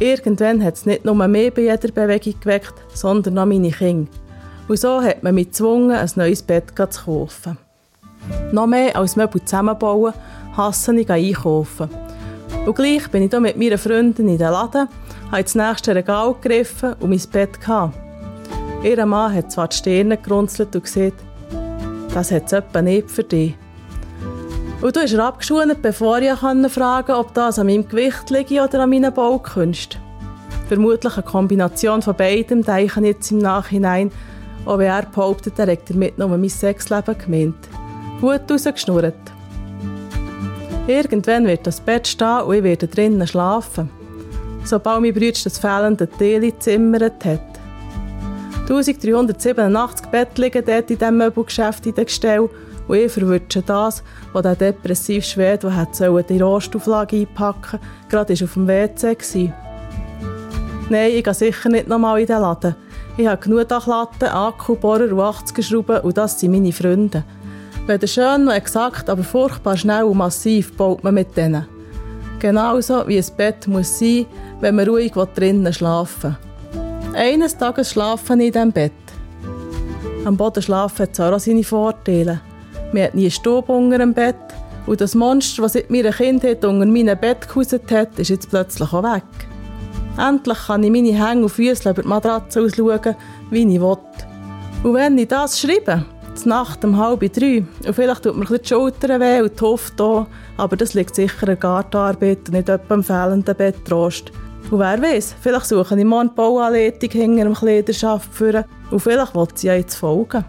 Irgendwann 0.01 0.63
hat 0.63 0.75
es 0.75 0.87
nicht 0.87 1.05
nur 1.05 1.15
mehr 1.27 1.51
bei 1.51 1.63
jeder 1.63 1.89
Bewegung 1.89 2.35
geweckt, 2.41 2.75
sondern 2.95 3.39
auch 3.39 3.47
meine 3.47 3.71
Kinder. 3.71 4.11
Und 4.69 4.79
so 4.79 5.03
hat 5.03 5.23
man 5.23 5.35
mich 5.35 5.49
gezwungen, 5.49 5.91
ein 5.91 6.11
neues 6.15 6.43
Bett 6.43 6.73
zu 6.77 7.05
kaufen. 7.05 7.59
Noch 8.53 8.67
mehr 8.67 8.95
als 8.95 9.17
Möbel 9.17 9.43
zusammenbauen, 9.43 10.13
hasse 10.57 10.95
ich 10.95 11.11
einkaufen. 11.11 11.89
Und 12.65 12.77
gleich 12.77 13.09
bin 13.09 13.25
ich 13.25 13.31
hier 13.31 13.41
mit 13.41 13.57
meinen 13.57 13.79
Freunden 13.79 14.29
in 14.29 14.39
den 14.39 14.51
Laden, 14.51 14.89
habe 15.31 15.41
ins 15.41 15.55
nächste 15.55 15.95
Regal 15.95 16.35
gegriffen 16.35 16.95
und 17.01 17.11
mein 17.11 17.23
Bett 17.33 17.61
gehabt. 17.61 17.99
Ihr 18.85 19.05
Mann 19.05 19.35
hat 19.35 19.51
zwar 19.51 19.69
die 19.69 19.77
Stirne 19.77 20.17
gerunzelt 20.17 20.77
und 20.77 20.85
gesagt, 20.85 21.25
das 22.15 22.31
hat 22.31 22.47
es 22.47 22.53
etwa 22.53 22.83
nicht 22.83 23.11
für 23.11 23.25
dich. 23.25 23.55
Und 24.81 24.95
du 24.95 25.01
hast 25.01 25.13
er 25.13 25.25
abgeschult, 25.25 25.83
bevor 25.83 26.19
ich 26.19 26.31
fragen 26.31 26.69
konnte, 26.71 27.17
ob 27.17 27.35
das 27.35 27.59
an 27.59 27.67
meinem 27.67 27.89
Gewicht 27.89 28.31
liegt 28.31 28.53
oder 28.53 28.85
an 28.85 28.91
meinen 28.91 29.13
Baukünsten. 29.13 30.01
Vermutlich 30.69 31.15
eine 31.15 31.23
Kombination 31.25 32.01
von 32.01 32.15
beidem, 32.15 32.63
denke 32.63 33.01
ich 33.01 33.07
jetzt 33.07 33.31
im 33.33 33.39
Nachhinein, 33.39 34.13
wenn 34.65 34.81
er 34.81 35.03
behauptet, 35.03 35.59
er 35.59 35.67
hätte 35.67 35.95
damit 35.95 36.19
nur 36.19 36.29
mein 36.29 36.49
Sexleben 36.49 37.17
gemeint. 37.19 37.57
Gut 38.21 38.43
rausgeschnurrt. 38.49 39.15
Irgendwann 40.87 41.47
wird 41.47 41.67
das 41.67 41.81
Bett 41.81 42.07
stehen 42.07 42.43
und 42.43 42.55
ich 42.55 42.63
werde 42.63 42.87
drinnen 42.87 43.27
schlafen. 43.27 43.91
Sobald 44.65 45.01
mein 45.01 45.13
Bruder 45.13 45.41
das 45.43 45.59
fehlende 45.59 46.09
Teil 46.09 46.41
gezimmert 46.41 47.25
hat. 47.25 47.41
1387 48.63 50.07
Bett 50.07 50.39
liegen 50.39 50.65
dort 50.65 50.91
in 50.91 50.99
diesem 50.99 51.17
Möbelgeschäft 51.17 51.87
in 51.87 51.95
den 51.95 52.05
Gestell 52.05 52.49
und 52.89 52.97
ich 52.97 53.13
verwünsche 53.13 53.63
das, 53.63 54.03
was 54.33 54.43
der 54.43 54.57
depressive 54.57 55.23
Schwede, 55.23 55.73
der 55.99 56.23
die 56.23 56.41
Rostauflage 56.41 57.19
einpacken 57.19 57.79
gerade 58.09 58.33
auf 58.33 58.55
dem 58.55 58.67
WC 58.67 59.17
war. 59.51 59.69
Nein, 60.91 61.11
ich 61.13 61.25
gehe 61.25 61.35
sicher 61.35 61.69
nicht 61.69 61.87
nochmal 61.87 62.21
in 62.21 62.27
den 62.27 62.41
Laden. 62.41 62.75
Ich 63.19 63.27
habe 63.27 63.43
genug 63.43 63.69
Dachlatten, 63.69 64.29
Akkubohrer 64.29 65.13
und 65.13 65.21
80 65.21 65.67
Schrauben 65.67 66.01
und 66.01 66.17
das 66.17 66.41
sind 66.41 66.53
meine 66.53 66.73
Freunde. 66.73 67.25
Weder 67.87 68.07
schön 68.07 68.45
noch 68.45 68.55
exakt, 68.55 69.11
aber 69.11 69.23
furchtbar 69.23 69.77
schnell 69.77 70.05
und 70.05 70.17
massiv 70.17 70.77
baut 70.77 71.05
man 71.05 71.15
mit 71.15 71.37
denen. 71.37 71.67
Genauso 72.39 73.07
wie 73.09 73.19
ein 73.19 73.25
Bett 73.37 73.67
muss 73.67 73.99
sein, 73.99 74.27
wenn 74.61 74.77
man 74.77 74.89
ruhig 74.89 75.13
drinnen 75.13 75.73
schlafen 75.73 76.37
will. 76.73 77.15
Eines 77.15 77.57
Tages 77.57 77.91
schlafe 77.91 78.35
ich 78.35 78.41
in 78.41 78.53
diesem 78.53 78.73
Bett. 78.73 78.93
Am 80.25 80.37
Boden 80.37 80.63
schlafen 80.63 81.03
hat 81.03 81.21
auch 81.21 81.39
seine 81.41 81.65
Vorteile. 81.65 82.41
Man 82.93 83.03
hat 83.03 83.15
nie 83.15 83.31
Stub 83.31 83.69
unter 83.69 83.99
dem 83.99 84.15
Bett 84.15 84.37
und 84.87 85.01
das 85.01 85.15
Monster, 85.15 85.63
das 85.63 85.75
seit 85.75 85.91
meiner 85.91 86.13
Kindheit 86.13 86.65
unter 86.65 86.87
meinem 86.87 87.19
Bett 87.19 87.47
gehauset 87.47 87.91
hat, 87.91 88.19
ist 88.19 88.31
jetzt 88.31 88.49
plötzlich 88.49 88.93
auch 88.93 89.03
weg. 89.03 89.25
Endlich 90.17 90.59
kann 90.67 90.83
ich 90.83 90.91
meine 90.91 91.13
Hänge 91.13 91.43
und 91.43 91.51
Füße 91.51 91.91
über 91.91 92.03
die 92.03 92.09
Matratze 92.09 92.63
ausschauen, 92.63 93.15
wie 93.51 93.75
ich 93.75 93.81
will. 93.81 93.97
Und 94.83 94.95
wenn 94.95 95.19
ich 95.19 95.29
das 95.29 95.61
schreibe, 95.61 96.05
zur 96.35 96.49
Nacht 96.49 96.85
um 96.85 96.97
halb 96.97 97.21
drei, 97.33 97.65
und 97.87 97.95
vielleicht 97.95 98.23
tut 98.23 98.37
mir 98.37 98.47
die 98.47 98.67
Schultern 98.67 99.21
weh 99.21 99.43
und 99.43 99.61
die 99.61 99.65
Hüfte 99.65 100.03
auch, 100.03 100.27
aber 100.57 100.77
das 100.77 100.95
liegt 100.95 101.15
sicher 101.15 101.49
an 101.49 101.61
Gartenarbeit 101.61 102.49
und 102.49 102.53
nicht 102.53 102.69
etwa 102.69 102.95
am 102.95 103.05
fehlenden 103.05 103.57
Bettrost. 103.57 104.33
Und 104.71 104.79
wer 104.79 105.01
weiß, 105.01 105.35
vielleicht 105.41 105.67
suche 105.67 105.99
ich 105.99 106.05
mal 106.05 106.21
eine 106.21 106.31
Bauanleitung 106.31 107.11
hinter 107.11 107.45
dem 107.45 107.55
Kleiderschaft 107.55 108.33
für 108.33 108.65
und 108.91 109.01
vielleicht 109.01 109.35
will 109.35 109.47
sie 109.55 109.67
ja 109.67 109.75
jetzt 109.75 109.97
folgen. 109.97 110.45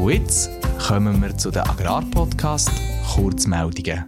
Und 0.00 0.12
jetzt 0.12 0.50
kommen 0.78 1.20
wir 1.20 1.36
zu 1.36 1.50
den 1.50 1.60
Agrarpodcast 1.60 2.70
Kurzmeldungen. 3.14 4.06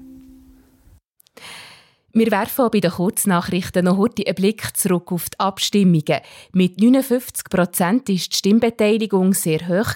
Wir 2.14 2.30
werfen 2.30 2.70
bei 2.72 2.80
den 2.80 2.90
Kurznachrichten 2.90 3.84
noch 3.84 3.98
heute 3.98 4.26
einen 4.26 4.34
Blick 4.34 4.74
zurück 4.74 5.12
auf 5.12 5.28
die 5.28 5.38
Abstimmungen. 5.38 6.20
Mit 6.52 6.80
59 6.80 7.44
Prozent 7.50 8.08
war 8.08 8.14
die 8.14 8.18
Stimmbeteiligung 8.18 9.34
sehr 9.34 9.68
hoch. 9.68 9.92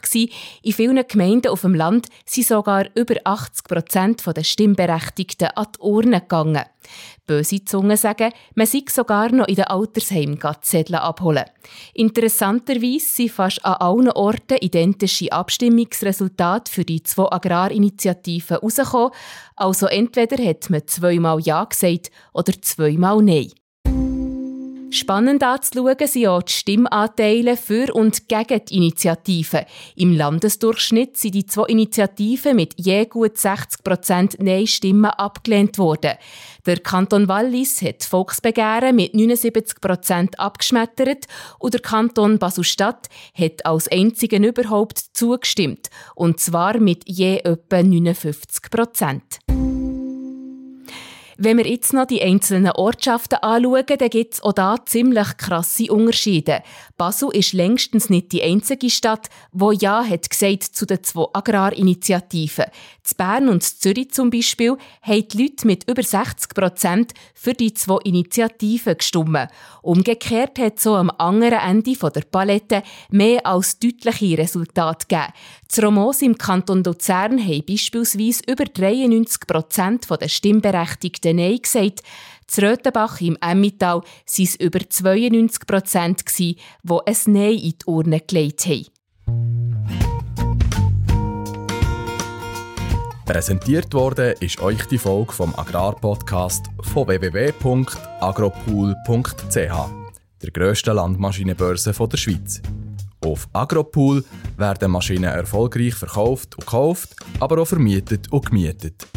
In 0.62 0.72
vielen 0.72 1.02
Gemeinden 1.08 1.48
auf 1.48 1.62
dem 1.62 1.74
Land 1.74 2.08
sind 2.26 2.46
sogar 2.46 2.86
über 2.94 3.14
80 3.24 3.64
Prozent 3.64 4.22
der 4.26 4.44
Stimmberechtigten 4.44 5.48
an 5.48 5.66
die 5.76 5.80
Urne 5.80 6.20
gegangen. 6.20 6.64
Böse 7.26 7.64
Zungen 7.64 7.96
sagen, 7.96 8.32
man 8.54 8.66
sei 8.66 8.84
sogar 8.88 9.32
noch 9.32 9.48
in 9.48 9.56
den 9.56 9.64
Altersheimen 9.64 10.38
Zettel 10.62 10.96
abholen. 10.96 11.44
Interessanterweise 11.94 13.06
sind 13.06 13.32
fast 13.32 13.64
an 13.64 13.74
allen 13.74 14.10
Orten 14.10 14.58
identische 14.60 15.32
Abstimmungsresultate 15.32 16.70
für 16.70 16.84
die 16.84 17.02
zwei 17.02 17.30
Agrarinitiativen 17.30 18.58
herausgekommen. 18.58 19.12
Also 19.56 19.86
entweder 19.86 20.42
hat 20.42 20.70
man 20.70 20.86
zweimal 20.86 21.40
Ja 21.40 21.64
gesagt 21.64 22.10
oder 22.32 22.52
zweimal 22.62 23.22
Nein. 23.22 23.50
Spannend 24.90 25.42
anzuschauen 25.42 26.06
sind 26.06 26.26
auch 26.28 26.42
die 26.42 26.52
Stimmanteile 26.52 27.56
für 27.56 27.92
und 27.92 28.28
gegen 28.28 28.64
die 28.64 28.76
Initiativen. 28.76 29.66
Im 29.96 30.16
Landesdurchschnitt 30.16 31.16
sind 31.16 31.34
die 31.34 31.46
zwei 31.46 31.66
Initiativen 31.66 32.56
mit 32.56 32.74
je 32.76 33.04
gut 33.04 33.36
60 33.36 33.82
Prozent 33.82 34.36
Nein-Stimmen 34.40 35.10
abgelehnt 35.10 35.78
worden. 35.78 36.12
Der 36.66 36.78
Kanton 36.78 37.28
Wallis 37.28 37.82
hat 37.82 38.04
Volksbegehren 38.04 38.94
mit 38.94 39.14
79 39.14 39.80
Prozent 39.80 40.38
abgeschmettert 40.38 41.26
und 41.58 41.74
der 41.74 41.82
Kanton 41.82 42.38
Basel-Stadt 42.38 43.08
hat 43.34 43.66
als 43.66 43.88
einzigen 43.88 44.44
überhaupt 44.44 44.98
zugestimmt. 45.12 45.90
Und 46.14 46.38
zwar 46.38 46.78
mit 46.78 47.02
je 47.06 47.38
etwa 47.38 47.82
59 47.82 48.70
Prozent. 48.70 49.40
Wenn 51.38 51.58
wir 51.58 51.66
jetzt 51.66 51.92
noch 51.92 52.06
die 52.06 52.22
einzelnen 52.22 52.72
Ortschaften 52.72 53.36
anschauen, 53.36 53.84
dann 53.86 54.08
gibt 54.08 54.34
es 54.34 54.42
auch 54.42 54.54
da 54.54 54.76
ziemlich 54.86 55.36
krasse 55.36 55.92
Unterschiede. 55.92 56.62
Basel 56.96 57.28
ist 57.30 57.52
längstens 57.52 58.08
nicht 58.08 58.32
die 58.32 58.42
einzige 58.42 58.88
Stadt, 58.88 59.28
wo 59.52 59.70
Ja 59.70 60.02
hat 60.02 60.30
gesagt 60.30 60.62
zu 60.62 60.86
den 60.86 61.04
zwei 61.04 61.26
Agrarinitiativen. 61.34 62.64
Z 63.02 63.18
Bern 63.18 63.50
und 63.50 63.62
Zürich 63.62 64.12
zum 64.12 64.30
Beispiel 64.30 64.78
haben 65.02 65.28
die 65.28 65.42
Leute 65.42 65.66
mit 65.66 65.88
über 65.90 66.02
60 66.02 66.54
Prozent 66.54 67.12
für 67.34 67.52
die 67.52 67.74
zwei 67.74 67.98
Initiativen 68.04 68.96
gestimmt. 68.96 69.48
Umgekehrt 69.82 70.58
hat 70.58 70.80
so 70.80 70.96
am 70.96 71.10
anderen 71.18 71.60
Ende 71.60 71.96
der 71.96 72.22
Palette 72.22 72.82
mehr 73.10 73.46
als 73.46 73.78
deutliche 73.78 74.38
Resultate 74.38 75.06
gegeben. 75.06 75.32
Die 75.74 75.80
Romos 75.80 76.22
im 76.22 76.38
Kanton 76.38 76.82
Luzern 76.82 77.38
haben 77.38 77.64
beispielsweise 77.66 78.42
über 78.48 78.64
93 78.64 79.46
Prozent 79.46 80.06
der 80.08 80.28
Stimmberechtigten 80.28 81.25
Nein 81.34 81.60
gesagt. 81.62 82.02
Z 82.46 82.64
Röthenbach 82.64 83.20
im 83.20 83.36
Emmital 83.40 84.00
waren 84.00 84.04
es 84.36 84.54
über 84.56 84.80
92 84.88 85.66
Prozent, 85.66 86.22
die 86.38 86.56
ein 87.04 87.16
Nein 87.26 87.54
in 87.54 87.72
die 87.72 87.86
Urne 87.86 88.20
gelegt 88.20 88.66
haben. 88.66 88.86
Präsentiert 93.26 93.92
wurde 93.92 94.36
ist 94.38 94.60
euch 94.60 94.86
die 94.86 94.98
Folge 94.98 95.32
vom 95.32 95.52
Agrarpodcast 95.58 96.66
von 96.80 97.08
www.agropool.ch, 97.08 99.56
der 100.42 100.50
grössten 100.52 100.94
Landmaschinenbörse 100.94 101.92
der 101.92 102.16
Schweiz. 102.16 102.62
Auf 103.24 103.48
Agropool 103.52 104.24
werden 104.56 104.92
Maschinen 104.92 105.24
erfolgreich 105.24 105.94
verkauft 105.94 106.54
und 106.54 106.66
gekauft, 106.66 107.16
aber 107.40 107.60
auch 107.60 107.66
vermietet 107.66 108.30
und 108.30 108.46
gemietet. 108.46 109.08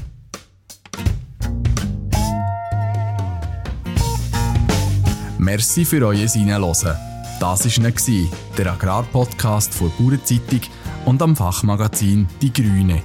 Merci 5.39 5.86
für 5.86 6.06
euer 6.06 6.28
Hineinhören. 6.28 6.97
Das 7.39 7.65
war 7.65 8.30
der 8.58 8.73
Agrarpodcast 8.73 9.73
von 9.73 9.89
Bauernzeitung 9.97 10.60
und 11.06 11.21
am 11.21 11.34
Fachmagazin 11.34 12.28
Die 12.41 12.52
Grüne. 12.52 13.02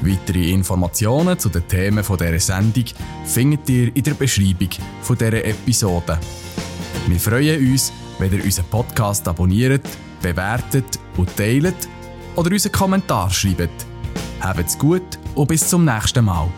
Weitere 0.00 0.52
Informationen 0.52 1.38
zu 1.38 1.50
den 1.50 1.68
Themen 1.68 2.02
dieser 2.02 2.40
Sendung 2.40 2.84
findet 3.26 3.68
ihr 3.68 3.94
in 3.94 4.02
der 4.02 4.14
Beschreibung 4.14 4.70
dieser 5.06 5.44
Episode. 5.44 6.18
Wir 7.08 7.20
freuen 7.20 7.70
uns, 7.70 7.92
wenn 8.18 8.32
ihr 8.32 8.42
unseren 8.42 8.66
Podcast 8.70 9.28
abonniert, 9.28 9.86
bewertet 10.22 10.98
und 11.18 11.36
teilt 11.36 11.88
oder 12.36 12.52
unseren 12.52 12.72
Kommentar 12.72 13.30
schreibt. 13.30 13.84
Habt's 14.40 14.78
gut 14.78 15.18
und 15.34 15.48
bis 15.48 15.68
zum 15.68 15.84
nächsten 15.84 16.24
Mal. 16.24 16.48